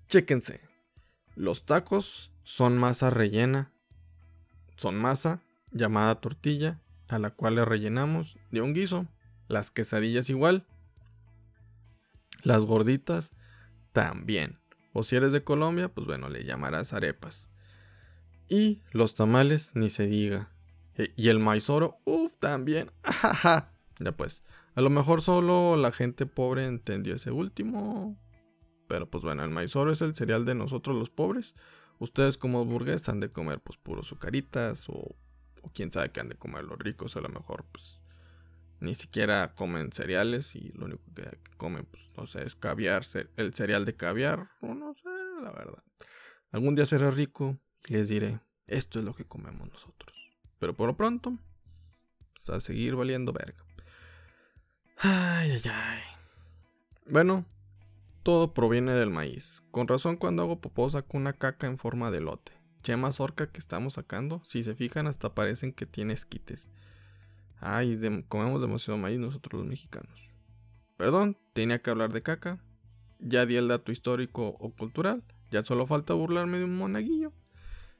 Chéquense. 0.08 0.60
Los 1.34 1.66
tacos 1.66 2.32
son 2.44 2.78
masa 2.78 3.10
rellena. 3.10 3.72
Son 4.76 4.96
masa 4.96 5.42
llamada 5.70 6.20
tortilla 6.20 6.80
a 7.08 7.18
la 7.18 7.30
cual 7.30 7.56
le 7.56 7.64
rellenamos 7.64 8.38
de 8.50 8.60
un 8.60 8.72
guiso. 8.72 9.06
Las 9.48 9.70
quesadillas 9.70 10.30
igual. 10.30 10.66
Las 12.42 12.64
gorditas 12.64 13.32
también. 13.96 14.58
O 14.92 15.02
si 15.02 15.16
eres 15.16 15.32
de 15.32 15.42
Colombia, 15.42 15.88
pues 15.88 16.06
bueno, 16.06 16.28
le 16.28 16.44
llamarás 16.44 16.92
arepas. 16.92 17.48
Y 18.46 18.82
los 18.92 19.14
tamales, 19.14 19.70
ni 19.72 19.88
se 19.88 20.06
diga. 20.06 20.50
E, 20.96 21.14
y 21.16 21.30
el 21.30 21.38
maizoro, 21.38 21.96
uff, 22.04 22.36
también. 22.36 22.90
ya 23.98 24.12
pues, 24.14 24.42
a 24.74 24.82
lo 24.82 24.90
mejor 24.90 25.22
solo 25.22 25.78
la 25.78 25.92
gente 25.92 26.26
pobre 26.26 26.66
entendió 26.66 27.14
ese 27.14 27.30
último. 27.30 28.18
Pero 28.86 29.08
pues 29.08 29.24
bueno, 29.24 29.42
el 29.44 29.50
maizoro 29.50 29.90
es 29.90 30.02
el 30.02 30.14
cereal 30.14 30.44
de 30.44 30.54
nosotros 30.54 30.94
los 30.94 31.08
pobres. 31.08 31.54
Ustedes 31.98 32.36
como 32.36 32.66
burgueses 32.66 33.08
han 33.08 33.20
de 33.20 33.30
comer 33.30 33.60
pues 33.60 33.78
puros 33.78 34.06
sucaritas 34.06 34.90
o, 34.90 35.16
o 35.62 35.70
quién 35.72 35.90
sabe 35.90 36.10
qué 36.10 36.20
han 36.20 36.28
de 36.28 36.36
comer 36.36 36.64
los 36.64 36.78
ricos. 36.78 37.16
A 37.16 37.22
lo 37.22 37.30
mejor 37.30 37.64
pues 37.72 38.04
ni 38.80 38.94
siquiera 38.94 39.54
comen 39.54 39.92
cereales 39.92 40.54
y 40.54 40.70
lo 40.74 40.86
único 40.86 41.02
que, 41.14 41.38
comen 41.56 41.86
pues 41.86 42.02
no 42.16 42.26
sé 42.26 42.44
es 42.44 42.54
caviar, 42.54 43.04
el 43.36 43.54
cereal 43.54 43.84
de 43.84 43.96
caviar. 43.96 44.50
No 44.60 44.94
sé, 44.94 45.08
la 45.42 45.52
verdad. 45.52 45.82
Algún 46.50 46.74
día 46.74 46.86
seré 46.86 47.10
rico 47.10 47.58
y 47.86 47.94
les 47.94 48.08
diré, 48.08 48.40
esto 48.66 48.98
es 48.98 49.04
lo 49.04 49.14
que 49.14 49.24
comemos 49.24 49.68
nosotros. 49.68 50.14
Pero 50.58 50.76
por 50.76 50.88
lo 50.88 50.96
pronto, 50.96 51.38
pues 52.34 52.50
a 52.50 52.60
seguir 52.60 52.96
valiendo 52.96 53.32
verga. 53.32 53.62
Ay, 54.98 55.50
ay, 55.52 55.62
ay. 55.70 56.00
Bueno, 57.08 57.44
todo 58.22 58.54
proviene 58.54 58.92
del 58.92 59.10
maíz. 59.10 59.62
Con 59.70 59.86
razón 59.86 60.16
cuando 60.16 60.42
hago 60.42 60.60
popó 60.60 60.88
saco 60.90 61.16
una 61.16 61.34
caca 61.34 61.66
en 61.66 61.78
forma 61.78 62.10
de 62.10 62.20
lote. 62.20 62.52
Chema 62.82 63.12
zorca 63.12 63.50
que 63.50 63.58
estamos 63.58 63.94
sacando, 63.94 64.42
si 64.44 64.62
se 64.62 64.74
fijan 64.74 65.06
hasta 65.06 65.34
parecen 65.34 65.72
que 65.72 65.86
tiene 65.86 66.14
esquites. 66.14 66.68
Ay, 67.68 67.98
comemos 68.28 68.60
demasiado 68.60 68.96
maíz 68.96 69.18
nosotros 69.18 69.60
los 69.60 69.68
mexicanos. 69.68 70.30
Perdón, 70.96 71.36
tenía 71.52 71.82
que 71.82 71.90
hablar 71.90 72.12
de 72.12 72.22
caca. 72.22 72.62
Ya 73.18 73.44
di 73.44 73.56
el 73.56 73.66
dato 73.66 73.90
histórico 73.90 74.56
o 74.60 74.70
cultural. 74.70 75.24
Ya 75.50 75.64
solo 75.64 75.84
falta 75.84 76.14
burlarme 76.14 76.58
de 76.58 76.64
un 76.64 76.76
monaguillo. 76.76 77.32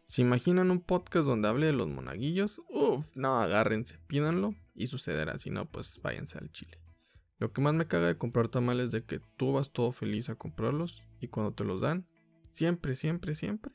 ¿Se 0.06 0.22
imaginan 0.22 0.70
un 0.70 0.80
podcast 0.80 1.26
donde 1.26 1.48
hable 1.48 1.66
de 1.66 1.72
los 1.72 1.88
monaguillos? 1.88 2.62
Uf, 2.68 3.06
no, 3.16 3.40
agárrense, 3.40 3.98
pídanlo 4.06 4.54
y 4.72 4.86
sucederá. 4.86 5.36
Si 5.40 5.50
no, 5.50 5.68
pues 5.68 6.00
váyanse 6.00 6.38
al 6.38 6.52
chile. 6.52 6.78
Lo 7.38 7.52
que 7.52 7.60
más 7.60 7.74
me 7.74 7.88
caga 7.88 8.06
de 8.06 8.16
comprar 8.16 8.46
tamales 8.46 8.86
es 8.86 8.92
de 8.92 9.04
que 9.04 9.20
tú 9.36 9.52
vas 9.52 9.72
todo 9.72 9.90
feliz 9.90 10.28
a 10.28 10.36
comprarlos 10.36 11.08
y 11.18 11.26
cuando 11.26 11.54
te 11.54 11.64
los 11.64 11.80
dan, 11.80 12.06
siempre, 12.52 12.94
siempre, 12.94 13.34
siempre, 13.34 13.72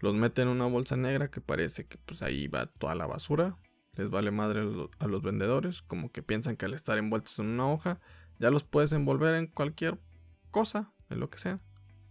los 0.00 0.14
meten 0.14 0.48
en 0.48 0.54
una 0.54 0.66
bolsa 0.66 0.98
negra 0.98 1.30
que 1.30 1.40
parece 1.40 1.86
que 1.86 1.96
pues 1.96 2.20
ahí 2.20 2.48
va 2.48 2.66
toda 2.66 2.94
la 2.94 3.06
basura. 3.06 3.56
Les 3.98 4.08
vale 4.08 4.30
madre 4.30 4.60
a 5.00 5.06
los 5.08 5.22
vendedores, 5.22 5.82
como 5.82 6.12
que 6.12 6.22
piensan 6.22 6.56
que 6.56 6.66
al 6.66 6.74
estar 6.74 6.98
envueltos 6.98 7.40
en 7.40 7.46
una 7.46 7.66
hoja, 7.66 7.98
ya 8.38 8.52
los 8.52 8.62
puedes 8.62 8.92
envolver 8.92 9.34
en 9.34 9.48
cualquier 9.48 9.98
cosa, 10.52 10.92
en 11.10 11.18
lo 11.18 11.30
que 11.30 11.38
sea. 11.38 11.60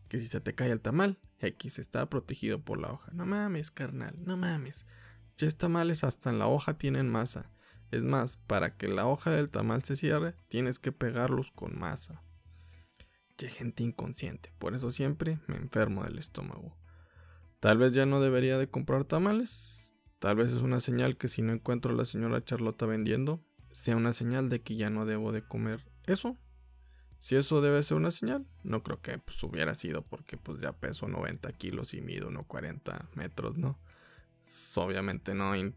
Que 0.10 0.20
si 0.20 0.28
se 0.28 0.42
te 0.42 0.54
cae 0.54 0.70
el 0.70 0.82
tamal, 0.82 1.18
X 1.40 1.80
está 1.80 2.10
protegido 2.10 2.62
por 2.62 2.78
la 2.78 2.92
hoja. 2.92 3.10
No 3.14 3.26
mames, 3.26 3.72
carnal, 3.72 4.16
no 4.22 4.36
mames. 4.36 4.86
Ya 5.38 5.50
tamales 5.52 6.04
hasta 6.04 6.30
en 6.30 6.40
la 6.40 6.48
hoja 6.48 6.78
tienen 6.78 7.10
masa. 7.10 7.52
Es 7.90 8.04
más, 8.04 8.36
para 8.36 8.76
que 8.76 8.90
la 8.90 9.08
hoja 9.08 9.32
del 9.32 9.50
tamal 9.50 9.82
se 9.84 9.96
cierre, 9.96 10.36
tienes 10.50 10.80
que 10.80 10.92
pegarlos 10.92 11.52
con 11.52 11.80
masa. 11.80 12.22
Che 13.38 13.50
gente 13.50 13.84
inconsciente, 13.84 14.52
por 14.60 14.76
eso 14.76 14.92
siempre 14.92 15.40
me 15.48 15.56
enfermo 15.56 16.04
del 16.04 16.20
estómago. 16.20 16.76
Tal 17.62 17.78
vez 17.78 17.94
ya 17.94 18.06
no 18.06 18.20
debería 18.20 18.58
de 18.58 18.70
comprar 18.70 19.06
tamales. 19.06 19.87
Tal 20.20 20.36
vez 20.36 20.52
es 20.52 20.62
una 20.62 20.80
señal 20.80 21.18
que 21.18 21.28
si 21.28 21.42
no 21.42 21.54
encuentro 21.54 21.92
a 21.92 21.96
la 21.96 22.06
señora 22.06 22.44
Charlota 22.44 22.86
vendiendo, 22.86 23.44
sea 23.72 23.96
una 23.96 24.14
señal 24.14 24.50
de 24.50 24.62
que 24.62 24.76
ya 24.76 24.90
no 24.90 25.06
debo 25.06 25.32
de 25.32 25.44
comer 25.44 25.86
eso. 26.06 26.38
Si 27.20 27.36
eso 27.36 27.62
debe 27.62 27.84
ser 27.84 27.98
una 27.98 28.12
señal, 28.12 28.48
no 28.64 28.84
creo 28.84 29.02
que 29.02 29.20
pues, 29.20 29.42
hubiera 29.44 29.76
sido 29.76 30.02
porque 30.04 30.38
pues 30.38 30.60
ya 30.60 30.74
peso 30.74 31.08
90 31.08 31.52
kilos 31.54 31.94
y 31.94 32.02
mido 32.02 32.30
1,40 32.30 33.10
metros, 33.16 33.58
¿no? 33.58 33.80
obviamente 34.78 35.34
no. 35.34 35.56
Y, 35.56 35.74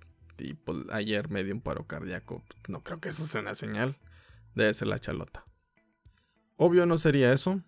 pues, 0.65 0.79
ayer 0.91 1.29
me 1.29 1.45
dio 1.45 1.55
un 1.55 1.61
paro 1.61 1.87
cardíaco. 1.87 2.45
No 2.69 2.83
creo 2.83 3.01
que 3.01 3.11
eso 3.11 3.27
sea 3.27 3.41
una 3.41 3.55
señal. 3.55 3.99
Debe 4.55 4.73
ser 4.73 4.89
la 4.89 4.99
chalota. 4.99 5.45
Obvio 6.57 6.87
no 6.87 6.97
sería 6.99 7.33
eso. 7.33 7.63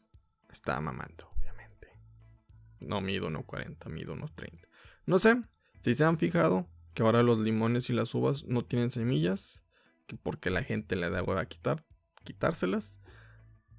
Estaba 0.50 0.80
mamando, 0.80 1.28
obviamente. 1.36 1.88
No 2.80 3.00
mido 3.00 3.28
1,40, 3.28 3.90
mido 3.90 4.12
unos 4.12 4.32
30. 4.34 4.68
No 5.06 5.18
sé 5.18 5.42
si 5.82 5.94
se 5.94 6.04
han 6.04 6.18
fijado 6.18 6.68
que 6.94 7.02
ahora 7.02 7.22
los 7.22 7.38
limones 7.38 7.90
y 7.90 7.92
las 7.92 8.14
uvas 8.14 8.44
no 8.44 8.64
tienen 8.64 8.90
semillas. 8.90 9.60
Que 10.06 10.16
porque 10.16 10.50
la 10.50 10.62
gente 10.62 10.96
le 10.96 11.08
da 11.10 11.22
hueva 11.22 11.42
a 11.42 11.46
quitar, 11.46 11.84
quitárselas. 12.24 12.98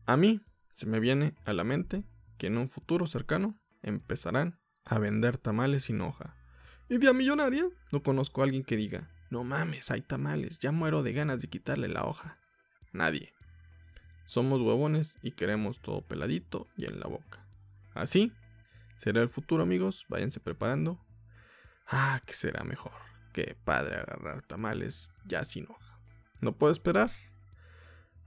A 0.05 0.17
mí 0.17 0.41
se 0.73 0.85
me 0.85 0.99
viene 0.99 1.35
a 1.45 1.53
la 1.53 1.63
mente 1.63 2.05
que 2.37 2.47
en 2.47 2.57
un 2.57 2.69
futuro 2.69 3.07
cercano 3.07 3.59
empezarán 3.81 4.59
a 4.85 4.99
vender 4.99 5.37
tamales 5.37 5.83
sin 5.83 6.01
hoja. 6.01 6.35
Idea 6.89 7.13
millonaria. 7.13 7.65
No 7.91 8.03
conozco 8.03 8.41
a 8.41 8.45
alguien 8.45 8.63
que 8.63 8.77
diga, 8.77 9.09
no 9.29 9.43
mames, 9.43 9.91
hay 9.91 10.01
tamales, 10.01 10.59
ya 10.59 10.71
muero 10.71 11.03
de 11.03 11.13
ganas 11.13 11.41
de 11.41 11.49
quitarle 11.49 11.87
la 11.87 12.05
hoja. 12.05 12.39
Nadie. 12.91 13.33
Somos 14.25 14.61
huevones 14.61 15.17
y 15.21 15.31
queremos 15.31 15.81
todo 15.81 16.01
peladito 16.01 16.67
y 16.77 16.85
en 16.85 16.99
la 16.99 17.07
boca. 17.07 17.45
Así 17.93 18.31
será 18.95 19.21
el 19.21 19.29
futuro, 19.29 19.63
amigos. 19.63 20.05
Váyanse 20.07 20.39
preparando. 20.39 20.99
Ah, 21.87 22.21
que 22.25 22.33
será 22.33 22.63
mejor. 22.63 22.93
Qué 23.33 23.57
padre 23.63 23.95
agarrar 23.95 24.41
tamales 24.43 25.11
ya 25.25 25.43
sin 25.43 25.65
hoja. 25.69 25.99
No 26.39 26.57
puedo 26.57 26.71
esperar 26.71 27.11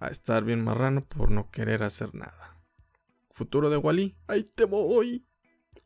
a 0.00 0.08
estar 0.08 0.44
bien 0.44 0.62
marrano 0.62 1.04
por 1.04 1.30
no 1.30 1.50
querer 1.50 1.82
hacer 1.82 2.14
nada. 2.14 2.60
Futuro 3.30 3.70
de 3.70 3.76
Wally, 3.76 4.16
ahí 4.26 4.44
te 4.44 4.64
voy. 4.64 5.26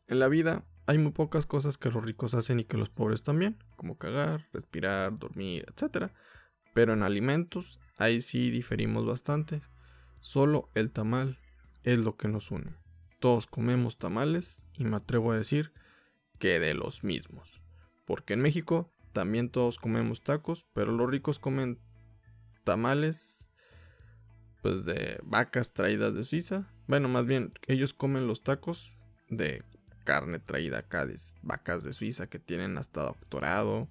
En 0.07 0.19
la 0.19 0.27
vida 0.27 0.65
hay 0.85 0.97
muy 0.97 1.11
pocas 1.11 1.45
cosas 1.45 1.77
que 1.77 1.89
los 1.89 2.03
ricos 2.03 2.33
hacen 2.33 2.59
y 2.59 2.65
que 2.65 2.77
los 2.77 2.89
pobres 2.89 3.23
también, 3.23 3.63
como 3.75 3.97
cagar, 3.97 4.47
respirar, 4.51 5.17
dormir, 5.17 5.65
etc. 5.67 6.11
Pero 6.73 6.93
en 6.93 7.03
alimentos, 7.03 7.79
ahí 7.97 8.21
sí 8.21 8.49
diferimos 8.49 9.05
bastante. 9.05 9.61
Solo 10.19 10.69
el 10.73 10.91
tamal 10.91 11.39
es 11.83 11.97
lo 11.97 12.15
que 12.17 12.27
nos 12.27 12.51
une. 12.51 12.75
Todos 13.19 13.47
comemos 13.47 13.97
tamales 13.97 14.63
y 14.73 14.85
me 14.85 14.97
atrevo 14.97 15.31
a 15.31 15.37
decir 15.37 15.73
que 16.39 16.59
de 16.59 16.73
los 16.73 17.03
mismos. 17.03 17.60
Porque 18.11 18.33
en 18.33 18.41
México 18.41 18.91
también 19.13 19.49
todos 19.49 19.77
comemos 19.77 20.21
tacos, 20.21 20.67
pero 20.73 20.91
los 20.91 21.09
ricos 21.09 21.39
comen 21.39 21.79
tamales 22.65 23.49
pues 24.61 24.83
de 24.83 25.17
vacas 25.23 25.71
traídas 25.71 26.13
de 26.13 26.25
Suiza. 26.25 26.67
Bueno, 26.87 27.07
más 27.07 27.25
bien, 27.25 27.53
ellos 27.67 27.93
comen 27.93 28.27
los 28.27 28.43
tacos 28.43 28.97
de 29.29 29.63
carne 30.03 30.39
traída 30.39 30.79
acá 30.79 31.05
de 31.05 31.17
vacas 31.41 31.85
de 31.85 31.93
Suiza 31.93 32.27
que 32.27 32.37
tienen 32.37 32.77
hasta 32.77 33.03
doctorado. 33.03 33.87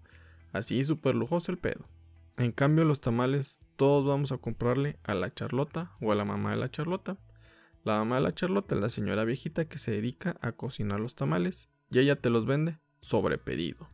Así 0.53 0.85
súper 0.85 1.15
lujoso 1.15 1.51
el 1.51 1.57
pedo. 1.57 1.89
En 2.37 2.53
cambio, 2.53 2.85
los 2.85 3.01
tamales, 3.01 3.63
todos 3.77 4.07
vamos 4.07 4.33
a 4.33 4.37
comprarle 4.37 4.99
a 5.03 5.15
la 5.15 5.33
Charlota 5.33 5.93
o 6.03 6.13
a 6.13 6.15
la 6.15 6.27
mamá 6.27 6.51
de 6.51 6.59
la 6.59 6.71
Charlota. 6.71 7.17
La 7.85 7.97
mamá 7.97 8.17
de 8.17 8.21
la 8.25 8.35
Charlota 8.35 8.75
es 8.75 8.83
la 8.83 8.91
señora 8.91 9.25
viejita 9.25 9.65
que 9.65 9.79
se 9.79 9.93
dedica 9.93 10.37
a 10.43 10.53
cocinar 10.53 11.01
los 11.01 11.15
tamales 11.15 11.71
y 11.89 12.01
ella 12.01 12.17
te 12.17 12.29
los 12.29 12.45
vende 12.45 12.81
sobre 13.01 13.39
pedido. 13.39 13.89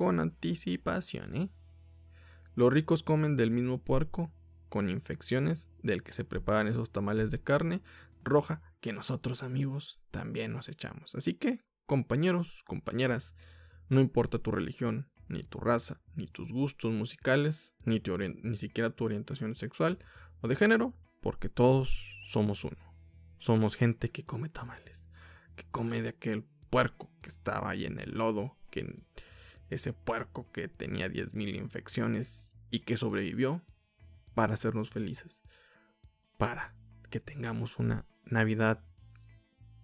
Con 0.00 0.18
anticipación, 0.18 1.36
¿eh? 1.36 1.50
Los 2.54 2.72
ricos 2.72 3.02
comen 3.02 3.36
del 3.36 3.50
mismo 3.50 3.84
puerco 3.84 4.32
con 4.70 4.88
infecciones 4.88 5.70
del 5.82 6.02
que 6.02 6.14
se 6.14 6.24
preparan 6.24 6.68
esos 6.68 6.90
tamales 6.90 7.30
de 7.30 7.42
carne 7.42 7.82
roja 8.24 8.62
que 8.80 8.94
nosotros 8.94 9.42
amigos 9.42 10.00
también 10.10 10.52
nos 10.52 10.70
echamos. 10.70 11.14
Así 11.16 11.34
que, 11.34 11.66
compañeros, 11.84 12.62
compañeras, 12.66 13.34
no 13.90 14.00
importa 14.00 14.38
tu 14.38 14.50
religión, 14.50 15.10
ni 15.28 15.42
tu 15.42 15.60
raza, 15.60 16.00
ni 16.14 16.26
tus 16.26 16.50
gustos 16.50 16.90
musicales, 16.94 17.74
ni, 17.84 18.00
ni 18.42 18.56
siquiera 18.56 18.88
tu 18.88 19.04
orientación 19.04 19.54
sexual 19.54 19.98
o 20.40 20.48
de 20.48 20.56
género, 20.56 20.94
porque 21.20 21.50
todos 21.50 22.16
somos 22.26 22.64
uno. 22.64 22.94
Somos 23.36 23.76
gente 23.76 24.10
que 24.10 24.24
come 24.24 24.48
tamales, 24.48 25.06
que 25.56 25.64
come 25.70 26.00
de 26.00 26.08
aquel 26.08 26.46
puerco 26.70 27.12
que 27.20 27.28
estaba 27.28 27.68
ahí 27.68 27.84
en 27.84 27.98
el 27.98 28.12
lodo, 28.12 28.56
que 28.70 28.98
ese 29.70 29.92
puerco 29.92 30.50
que 30.52 30.68
tenía 30.68 31.08
10.000 31.08 31.54
infecciones 31.56 32.52
y 32.70 32.80
que 32.80 32.96
sobrevivió 32.96 33.62
para 34.34 34.54
hacernos 34.54 34.90
felices, 34.90 35.42
para 36.36 36.74
que 37.08 37.20
tengamos 37.20 37.78
una 37.78 38.06
Navidad 38.26 38.84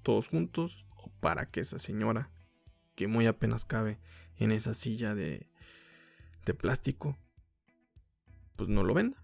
todos 0.03 0.29
juntos 0.29 0.87
o 0.97 1.11
para 1.21 1.51
que 1.51 1.61
esa 1.61 1.79
señora, 1.79 2.31
que 2.95 3.09
muy 3.09 3.27
apenas 3.27 3.65
cabe 3.65 3.99
en 4.37 4.53
esa 4.53 4.75
silla 4.75 5.15
de, 5.15 5.51
de 6.45 6.55
plástico, 6.55 7.19
pues 8.57 8.69
no 8.69 8.85
lo 8.85 8.95
venda. 8.95 9.23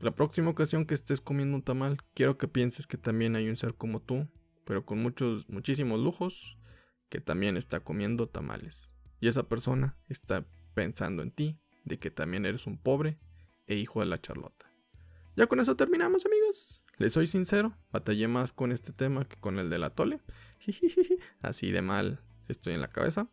La 0.00 0.12
próxima 0.12 0.50
ocasión 0.50 0.86
que 0.86 0.94
estés 0.94 1.20
comiendo 1.20 1.56
un 1.56 1.62
tamal, 1.62 1.98
quiero 2.14 2.38
que 2.38 2.46
pienses 2.46 2.86
que 2.86 2.96
también 2.96 3.34
hay 3.34 3.48
un 3.48 3.56
ser 3.56 3.74
como 3.74 4.00
tú, 4.00 4.28
pero 4.64 4.84
con 4.86 5.02
muchos, 5.02 5.48
muchísimos 5.48 5.98
lujos, 5.98 6.56
que 7.08 7.20
también 7.20 7.56
está 7.56 7.80
comiendo 7.80 8.28
tamales. 8.28 8.94
Y 9.20 9.28
esa 9.28 9.48
persona 9.48 9.96
está 10.08 10.46
pensando 10.74 11.22
en 11.22 11.30
ti 11.30 11.58
de 11.84 11.98
que 11.98 12.10
también 12.10 12.46
eres 12.46 12.66
un 12.66 12.78
pobre 12.78 13.18
e 13.66 13.76
hijo 13.76 14.00
de 14.00 14.06
la 14.06 14.20
charlota. 14.20 14.70
Ya 15.36 15.46
con 15.46 15.60
eso 15.60 15.76
terminamos, 15.76 16.26
amigos. 16.26 16.82
Les 16.96 17.12
soy 17.12 17.28
sincero, 17.28 17.76
batallé 17.92 18.26
más 18.26 18.52
con 18.52 18.72
este 18.72 18.92
tema 18.92 19.24
que 19.24 19.36
con 19.36 19.58
el 19.58 19.70
de 19.70 19.78
la 19.78 19.90
tole. 19.90 20.20
Así 21.40 21.70
de 21.70 21.80
mal 21.80 22.20
estoy 22.48 22.74
en 22.74 22.80
la 22.80 22.88
cabeza. 22.88 23.28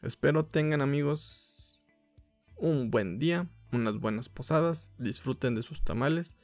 Espero 0.00 0.46
tengan, 0.46 0.80
amigos, 0.80 1.84
un 2.56 2.90
buen 2.90 3.18
día, 3.18 3.48
unas 3.72 3.98
buenas 3.98 4.28
posadas, 4.28 4.92
disfruten 4.98 5.54
de 5.54 5.62
sus 5.62 5.82
tamales. 5.82 6.36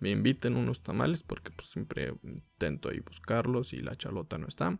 Me 0.00 0.10
inviten 0.10 0.56
unos 0.56 0.82
tamales 0.82 1.22
porque 1.22 1.50
pues, 1.50 1.70
siempre 1.70 2.14
intento 2.22 2.88
ahí 2.88 3.00
buscarlos 3.00 3.72
y 3.72 3.80
la 3.80 3.96
charlota 3.96 4.38
no 4.38 4.48
está. 4.48 4.78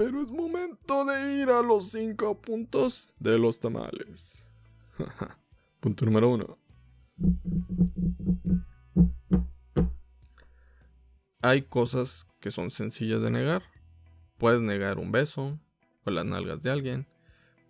Pero 0.00 0.22
es 0.22 0.32
momento 0.32 1.04
de 1.04 1.42
ir 1.42 1.50
a 1.50 1.60
los 1.60 1.90
cinco 1.90 2.40
puntos 2.40 3.10
de 3.18 3.38
los 3.38 3.60
tamales. 3.60 4.46
Punto 5.80 6.06
número 6.06 6.30
uno. 6.30 6.58
Hay 11.42 11.60
cosas 11.60 12.26
que 12.40 12.50
son 12.50 12.70
sencillas 12.70 13.20
de 13.20 13.30
negar. 13.30 13.62
Puedes 14.38 14.62
negar 14.62 14.98
un 14.98 15.12
beso 15.12 15.60
o 16.06 16.10
las 16.10 16.24
nalgas 16.24 16.62
de 16.62 16.70
alguien. 16.70 17.06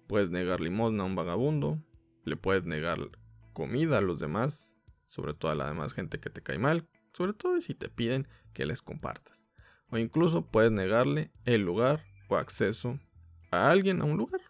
Puedes 0.06 0.30
negar 0.30 0.60
limosna 0.60 1.02
a 1.02 1.06
un 1.06 1.16
vagabundo. 1.16 1.82
Le 2.22 2.36
puedes 2.36 2.62
negar 2.62 3.10
comida 3.52 3.98
a 3.98 4.02
los 4.02 4.20
demás, 4.20 4.72
sobre 5.08 5.34
todo 5.34 5.50
a 5.50 5.56
la 5.56 5.66
demás 5.66 5.94
gente 5.94 6.20
que 6.20 6.30
te 6.30 6.44
cae 6.44 6.58
mal, 6.58 6.86
sobre 7.12 7.32
todo 7.32 7.60
si 7.60 7.74
te 7.74 7.88
piden 7.88 8.28
que 8.52 8.66
les 8.66 8.82
compartas. 8.82 9.48
O 9.88 9.98
incluso 9.98 10.46
puedes 10.46 10.70
negarle 10.70 11.32
el 11.44 11.62
lugar 11.62 12.04
o 12.30 12.36
acceso 12.36 12.98
a 13.50 13.70
alguien 13.70 14.00
a 14.00 14.04
un 14.04 14.16
lugar. 14.16 14.40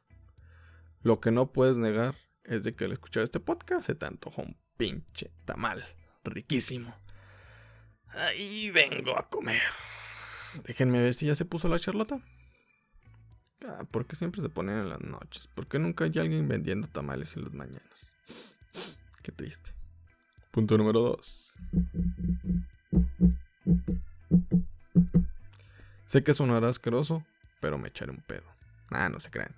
Lo 1.03 1.21
que 1.21 1.31
no 1.31 1.53
puedes 1.53 1.79
negar 1.79 2.15
es 2.45 2.63
de 2.63 2.75
que 2.75 2.85
al 2.85 2.93
escuchar 2.93 3.23
este 3.23 3.41
podcast 3.41 3.87
se 3.87 3.95
te 3.95 4.07
antojó 4.07 4.43
un 4.43 4.57
pinche 4.77 5.31
tamal 5.45 5.85
riquísimo. 6.25 6.95
Ahí 8.09 8.71
vengo 8.71 9.17
a 9.17 9.29
comer. 9.29 9.63
Déjenme 10.65 11.01
ver 11.01 11.15
si 11.15 11.27
ya 11.27 11.35
se 11.35 11.45
puso 11.45 11.69
la 11.69 11.79
charlota. 11.79 12.21
Ah, 13.67 13.85
porque 13.91 14.17
siempre 14.17 14.43
se 14.43 14.49
ponen 14.49 14.79
en 14.79 14.89
las 14.89 15.01
noches? 15.01 15.49
porque 15.55 15.79
nunca 15.79 16.05
hay 16.05 16.19
alguien 16.19 16.49
vendiendo 16.49 16.89
tamales 16.89 17.37
en 17.37 17.45
las 17.45 17.53
mañanas? 17.53 18.13
Qué 19.23 19.33
triste. 19.33 19.73
Punto 20.51 20.77
número 20.79 21.01
2. 21.01 21.55
Sé 26.07 26.25
que 26.25 26.35
sonará 26.35 26.69
asqueroso, 26.69 27.25
pero 27.61 27.79
me 27.79 27.89
echaré 27.89 28.11
un 28.11 28.23
pedo. 28.23 28.45
Ah, 28.91 29.09
no 29.09 29.21
se 29.21 29.31
crean. 29.31 29.55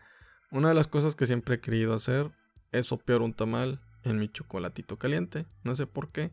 Una 0.50 0.68
de 0.68 0.74
las 0.74 0.86
cosas 0.86 1.14
que 1.14 1.26
siempre 1.26 1.54
he 1.54 1.60
querido 1.60 1.94
hacer 1.94 2.30
es 2.72 2.86
sopear 2.86 3.22
un 3.22 3.32
tamal 3.32 3.80
en 4.04 4.18
mi 4.18 4.28
chocolatito 4.28 4.98
caliente. 4.98 5.46
No 5.62 5.74
sé 5.74 5.86
por 5.86 6.10
qué, 6.10 6.32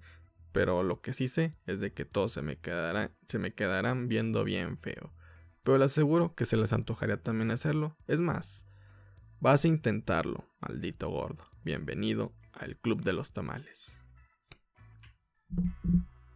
pero 0.51 0.83
lo 0.83 1.01
que 1.01 1.13
sí 1.13 1.27
sé 1.27 1.55
es 1.65 1.79
de 1.79 1.93
que 1.93 2.05
todos 2.05 2.33
se 2.33 2.41
me, 2.41 2.57
quedarán, 2.57 3.11
se 3.27 3.39
me 3.39 3.53
quedarán 3.53 4.07
viendo 4.07 4.43
bien 4.43 4.77
feo. 4.77 5.13
Pero 5.63 5.77
les 5.77 5.91
aseguro 5.91 6.35
que 6.35 6.45
se 6.45 6.57
les 6.57 6.73
antojaría 6.73 7.21
también 7.21 7.51
hacerlo. 7.51 7.97
Es 8.07 8.19
más, 8.19 8.65
vas 9.39 9.63
a 9.63 9.67
intentarlo, 9.67 10.45
maldito 10.59 11.09
gordo. 11.09 11.45
Bienvenido 11.63 12.33
al 12.53 12.77
Club 12.77 13.03
de 13.03 13.13
los 13.13 13.31
Tamales. 13.31 13.97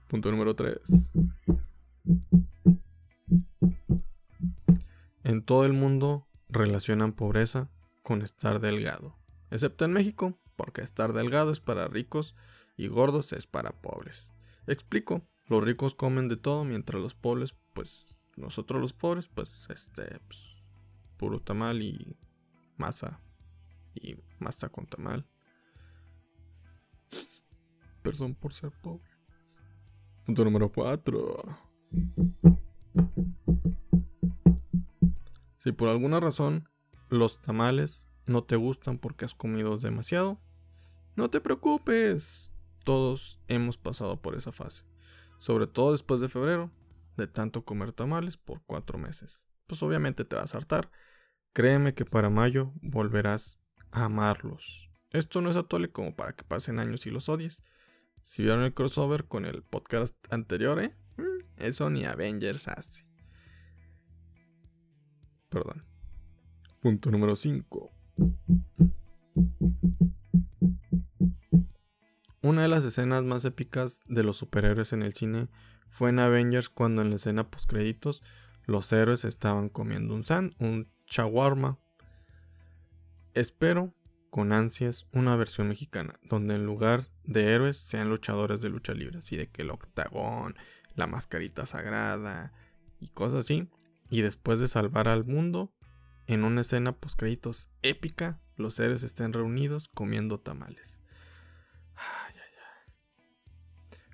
Punto 0.08 0.32
número 0.32 0.56
3. 0.56 0.78
En 5.34 5.42
todo 5.42 5.66
el 5.66 5.74
mundo 5.74 6.28
relacionan 6.48 7.12
pobreza 7.12 7.68
con 8.04 8.22
estar 8.22 8.60
delgado, 8.60 9.18
excepto 9.50 9.84
en 9.84 9.92
México, 9.92 10.38
porque 10.56 10.82
estar 10.82 11.12
delgado 11.12 11.52
es 11.52 11.60
para 11.60 11.88
ricos 11.88 12.36
y 12.78 12.86
gordos 12.86 13.34
es 13.34 13.48
para 13.48 13.72
pobres. 13.72 14.30
Explico, 14.68 15.28
los 15.48 15.64
ricos 15.64 15.96
comen 15.96 16.30
de 16.30 16.38
todo 16.38 16.66
mientras 16.66 17.02
los 17.02 17.16
pobres, 17.16 17.56
pues 17.74 18.16
nosotros 18.36 18.80
los 18.80 18.94
pobres, 18.94 19.28
pues 19.28 19.72
este, 19.72 20.20
pues, 20.28 20.64
puro 21.18 21.40
tamal 21.40 21.82
y 21.82 22.16
masa 22.78 23.20
y 23.96 24.16
masa 24.38 24.70
con 24.70 24.86
tamal. 24.86 25.26
Perdón 28.04 28.36
por 28.36 28.54
ser 28.54 28.70
pobre. 28.70 29.10
Punto 30.26 30.46
número 30.46 30.72
4. 30.72 31.44
Si 35.64 35.72
por 35.72 35.88
alguna 35.88 36.20
razón 36.20 36.68
los 37.08 37.42
tamales 37.42 38.10
no 38.26 38.44
te 38.44 38.58
gustan 38.58 38.98
porque 38.98 39.24
has 39.24 39.34
comido 39.34 39.78
demasiado, 39.78 40.42
no 41.16 41.30
te 41.30 41.40
preocupes 41.40 42.54
todos 42.84 43.40
hemos 43.48 43.78
pasado 43.78 44.22
por 44.22 44.36
esa 44.36 44.52
fase. 44.52 44.84
Sobre 45.38 45.66
todo 45.66 45.94
después 45.94 46.20
de 46.20 46.28
febrero, 46.28 46.70
de 47.16 47.28
tanto 47.28 47.64
comer 47.64 47.94
tamales 47.94 48.36
por 48.36 48.62
cuatro 48.66 48.98
meses. 48.98 49.48
Pues 49.66 49.82
obviamente 49.84 50.26
te 50.26 50.36
vas 50.36 50.54
a 50.54 50.58
hartar. 50.58 50.92
Créeme 51.54 51.94
que 51.94 52.04
para 52.04 52.30
mayo 52.30 52.74
volverás 52.82 53.58
a 53.92 54.04
amarlos. 54.04 54.90
Esto 55.12 55.40
no 55.40 55.50
es 55.50 55.56
atole 55.56 55.94
como 55.94 56.14
para 56.14 56.34
que 56.34 56.44
pasen 56.44 56.78
años 56.78 57.06
y 57.06 57.10
los 57.10 57.30
odies. 57.30 57.64
Si 58.22 58.44
vieron 58.44 58.64
el 58.64 58.74
crossover 58.74 59.30
con 59.30 59.46
el 59.46 59.64
podcast 59.64 60.14
anterior, 60.30 60.82
¿eh? 60.82 60.94
Mm, 61.16 61.64
eso 61.64 61.90
ni 61.90 62.04
Avengers 62.04 62.68
hace. 62.68 63.13
Perdón. 65.54 65.86
Punto 66.82 67.12
número 67.12 67.36
5. 67.36 67.92
Una 72.42 72.64
de 72.64 72.68
las 72.68 72.84
escenas 72.84 73.24
más 73.24 73.46
épicas 73.46 74.00
de 74.08 74.24
los 74.24 74.38
superhéroes 74.38 74.94
en 74.94 75.04
el 75.04 75.14
cine 75.14 75.50
fue 75.90 76.10
en 76.10 76.18
Avengers 76.18 76.70
cuando 76.70 77.04
en 77.04 77.12
la 77.12 77.18
escena 77.18 77.52
postcréditos 77.52 78.24
los 78.66 78.92
héroes 78.92 79.26
estaban 79.26 79.70
comiendo 79.70 80.16
un 80.16 80.26
san, 80.26 80.56
un 80.58 80.92
chawarma. 81.06 81.78
Espero 83.36 83.94
con 84.32 84.54
ansias 84.54 85.06
una 85.14 85.36
versión 85.36 85.68
mexicana 85.68 86.16
donde 86.24 86.56
en 86.56 86.66
lugar 86.66 87.06
de 87.26 87.54
héroes 87.54 87.78
sean 87.78 88.10
luchadores 88.10 88.60
de 88.60 88.70
lucha 88.70 88.96
libre, 88.96 89.20
así 89.20 89.38
de 89.38 89.52
que 89.52 89.62
el 89.62 89.70
octagón, 89.70 90.56
la 90.96 91.06
mascarita 91.06 91.68
sagrada 91.68 92.54
y 93.00 93.10
cosas 93.10 93.42
así, 93.42 93.70
y 94.10 94.22
después 94.22 94.60
de 94.60 94.68
salvar 94.68 95.08
al 95.08 95.26
mundo 95.26 95.74
en 96.28 96.44
una 96.44 96.62
escena 96.62 96.94
postcréditos 96.94 97.70
épica, 97.82 98.40
los 98.56 98.80
héroes 98.80 99.04
estén 99.04 99.34
reunidos 99.34 99.88
comiendo 99.88 100.40
tamales. 100.40 101.00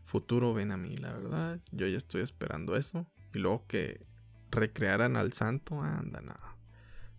futuro 0.09 0.53
ven 0.53 0.71
a 0.71 0.77
mí, 0.77 0.97
la 0.97 1.13
verdad. 1.13 1.61
Yo 1.71 1.87
ya 1.87 1.97
estoy 1.97 2.21
esperando 2.21 2.75
eso. 2.75 3.07
Y 3.33 3.39
luego 3.39 3.65
que 3.67 4.05
recrearan 4.49 5.15
al 5.15 5.33
santo, 5.33 5.81
anda, 5.81 6.19
nada. 6.21 6.57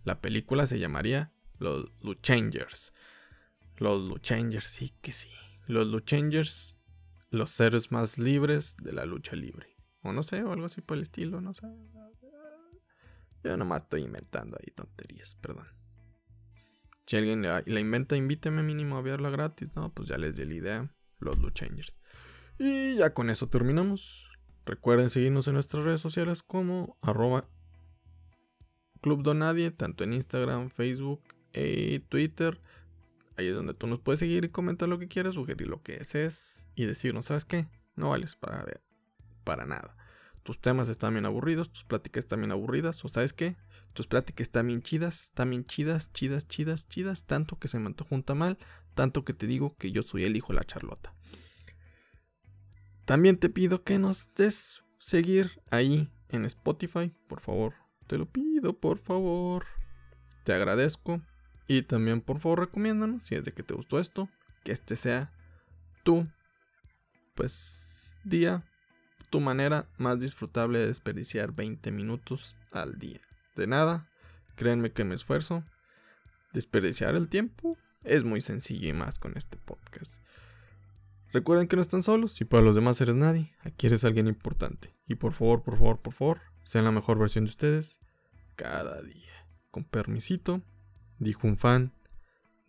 La 0.04 0.20
película 0.20 0.66
se 0.66 0.78
llamaría 0.78 1.33
Los 1.59 1.92
Luchangers. 2.02 2.92
Los 3.76 4.02
Luchangers, 4.02 4.66
sí 4.66 4.92
que 5.00 5.12
sí. 5.12 5.30
Los 5.66 5.87
Luchangers, 5.87 6.76
los 7.30 7.50
seres 7.50 7.92
más 7.92 8.18
libres 8.18 8.76
de 8.76 8.92
la 8.92 9.06
lucha 9.06 9.37
libre. 9.37 9.76
O 10.02 10.12
no 10.12 10.22
sé, 10.22 10.42
o 10.42 10.52
algo 10.52 10.66
así 10.66 10.80
por 10.80 10.96
el 10.96 11.04
estilo, 11.04 11.40
no 11.40 11.54
sé. 11.54 11.68
Yo 13.42 13.57
nomás 13.57 13.85
estoy 13.85 14.03
inventando 14.03 14.59
ahí 14.61 14.70
tonterías, 14.72 15.35
perdón. 15.37 15.66
Si 17.07 17.16
alguien 17.16 17.42
la, 17.42 17.62
inventa, 17.66 18.16
invíteme 18.16 18.62
mínimo 18.62 18.96
a 18.96 19.03
verla 19.03 19.31
gratis. 19.31 19.70
No, 19.74 19.92
pues 19.92 20.09
ya 20.09 20.18
les 20.18 20.37
di 20.37 20.44
la 20.44 20.55
idea. 20.55 20.94
Los 21.18 21.38
Luchangers. 21.38 21.96
Y 22.59 22.96
ya 22.96 23.12
con 23.12 23.31
eso 23.31 23.48
terminamos. 23.48 24.26
Recuerden 24.64 25.11
seguirnos 25.11 25.48
en 25.48 25.55
nuestras 25.55 25.85
redes 25.85 26.00
sociales 26.00 26.42
como 26.42 26.96
arroba 27.03 27.48
Club 29.00 29.24
tanto 29.76 30.05
en 30.05 30.12
Instagram, 30.12 30.70
Facebook 30.70 31.22
y 31.53 32.00
Twitter. 32.00 32.61
Ahí 33.37 33.48
es 33.48 33.55
donde 33.55 33.74
tú 33.74 33.87
nos 33.87 33.98
puedes 33.98 34.20
seguir 34.20 34.44
y 34.44 34.50
comentar 34.50 34.88
lo 34.88 34.98
que 34.98 35.09
quieras, 35.09 35.35
sugerir 35.35 35.68
lo 35.68 35.83
que 35.83 35.98
desees 35.98 36.68
y 36.74 36.85
decirnos, 36.85 37.26
¿sabes 37.26 37.44
qué? 37.44 37.66
No 37.96 38.11
vales 38.11 38.37
para 38.37 38.62
ver, 38.62 38.83
para 39.44 39.64
nada. 39.64 39.96
Tus 40.42 40.61
temas 40.61 40.88
están 40.88 41.14
bien 41.14 41.26
aburridos, 41.26 41.70
tus 41.70 41.85
pláticas 41.85 42.24
están 42.24 42.40
bien 42.40 42.53
aburridas, 42.53 43.05
o 43.05 43.09
¿sabes 43.09 43.33
qué? 43.33 43.57
Tus 43.92 44.07
pláticas 44.07 44.46
están 44.46 44.68
bien 44.68 44.83
chidas, 44.83 45.24
están 45.24 45.50
bien 45.50 45.64
chidas, 45.64 46.12
chidas, 46.12 46.48
chidas, 46.48 46.88
chidas, 46.88 47.24
tanto 47.24 47.59
que 47.59 47.68
se 47.68 47.79
me 47.79 47.87
antojó 47.87 48.16
mal, 48.35 48.59
tanto 48.94 49.24
que 49.24 49.35
te 49.35 49.46
digo 49.46 49.76
que 49.76 49.92
yo 49.92 50.03
soy 50.03 50.24
el 50.24 50.37
hijo 50.37 50.53
de 50.53 50.61
la 50.61 50.64
charlota. 50.64 51.14
También 53.05 53.38
te 53.38 53.48
pido 53.48 53.83
que 53.83 53.98
nos 53.98 54.37
des 54.37 54.83
seguir 54.98 55.61
ahí 55.70 56.12
en 56.29 56.44
Spotify, 56.44 57.12
por 57.26 57.40
favor. 57.40 57.74
Te 58.07 58.18
lo 58.18 58.26
pido, 58.26 58.79
por 58.79 58.98
favor. 58.98 59.66
Te 60.44 60.53
agradezco. 60.53 61.20
Y 61.66 61.83
también, 61.83 62.20
por 62.20 62.38
favor, 62.38 62.61
recomiéndanos 62.61 63.24
si 63.24 63.35
es 63.35 63.44
de 63.44 63.53
que 63.53 63.62
te 63.62 63.74
gustó 63.74 63.98
esto. 63.98 64.29
Que 64.64 64.72
este 64.72 64.96
sea 64.96 65.33
tu, 66.03 66.29
pues, 67.35 68.16
día, 68.24 68.64
tu 69.31 69.40
manera 69.40 69.88
más 69.97 70.19
disfrutable 70.21 70.81
de 70.81 70.88
desperdiciar 70.88 71.53
20 71.53 71.90
minutos 71.93 72.57
al 72.73 72.99
día. 72.99 73.21
De 73.57 73.66
nada, 73.66 74.09
créanme 74.57 74.93
que 74.93 75.05
me 75.05 75.14
esfuerzo. 75.14 75.64
Desperdiciar 76.53 77.14
el 77.14 77.29
tiempo 77.29 77.79
Es 78.03 78.25
muy 78.25 78.40
sencillo 78.40 78.88
y 78.88 78.93
más 78.93 79.19
con 79.19 79.37
este 79.37 79.59
podcast. 79.59 80.14
Recuerden 81.33 81.69
que 81.69 81.77
no 81.77 81.83
están 81.83 82.03
solos 82.03 82.40
y 82.40 82.45
para 82.45 82.62
los 82.62 82.75
demás 82.75 83.01
eres 83.01 83.14
nadie. 83.14 83.55
Aquí 83.61 83.87
eres 83.87 84.05
alguien 84.05 84.27
importante. 84.27 84.97
Y 85.07 85.16
por 85.16 85.33
favor, 85.33 85.62
por 85.62 85.77
favor, 85.77 86.01
por 86.01 86.14
favor, 86.14 86.40
sean 86.64 86.85
la 86.85 86.93
mejor 86.93 87.19
versión 87.19 87.45
de 87.45 87.51
ustedes 87.51 88.01
cada 88.57 89.01
día. 89.03 89.47
Con 89.71 89.85
permisito, 89.85 90.62
dijo 91.19 91.47
un 91.47 91.57
fan 91.57 91.93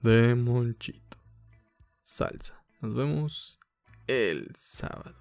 de 0.02 0.36
Monchito. 0.36 1.18
Salsa. 2.02 2.64
Nos 2.82 2.94
vemos 2.94 3.60
el 4.08 4.54
sábado. 4.60 5.21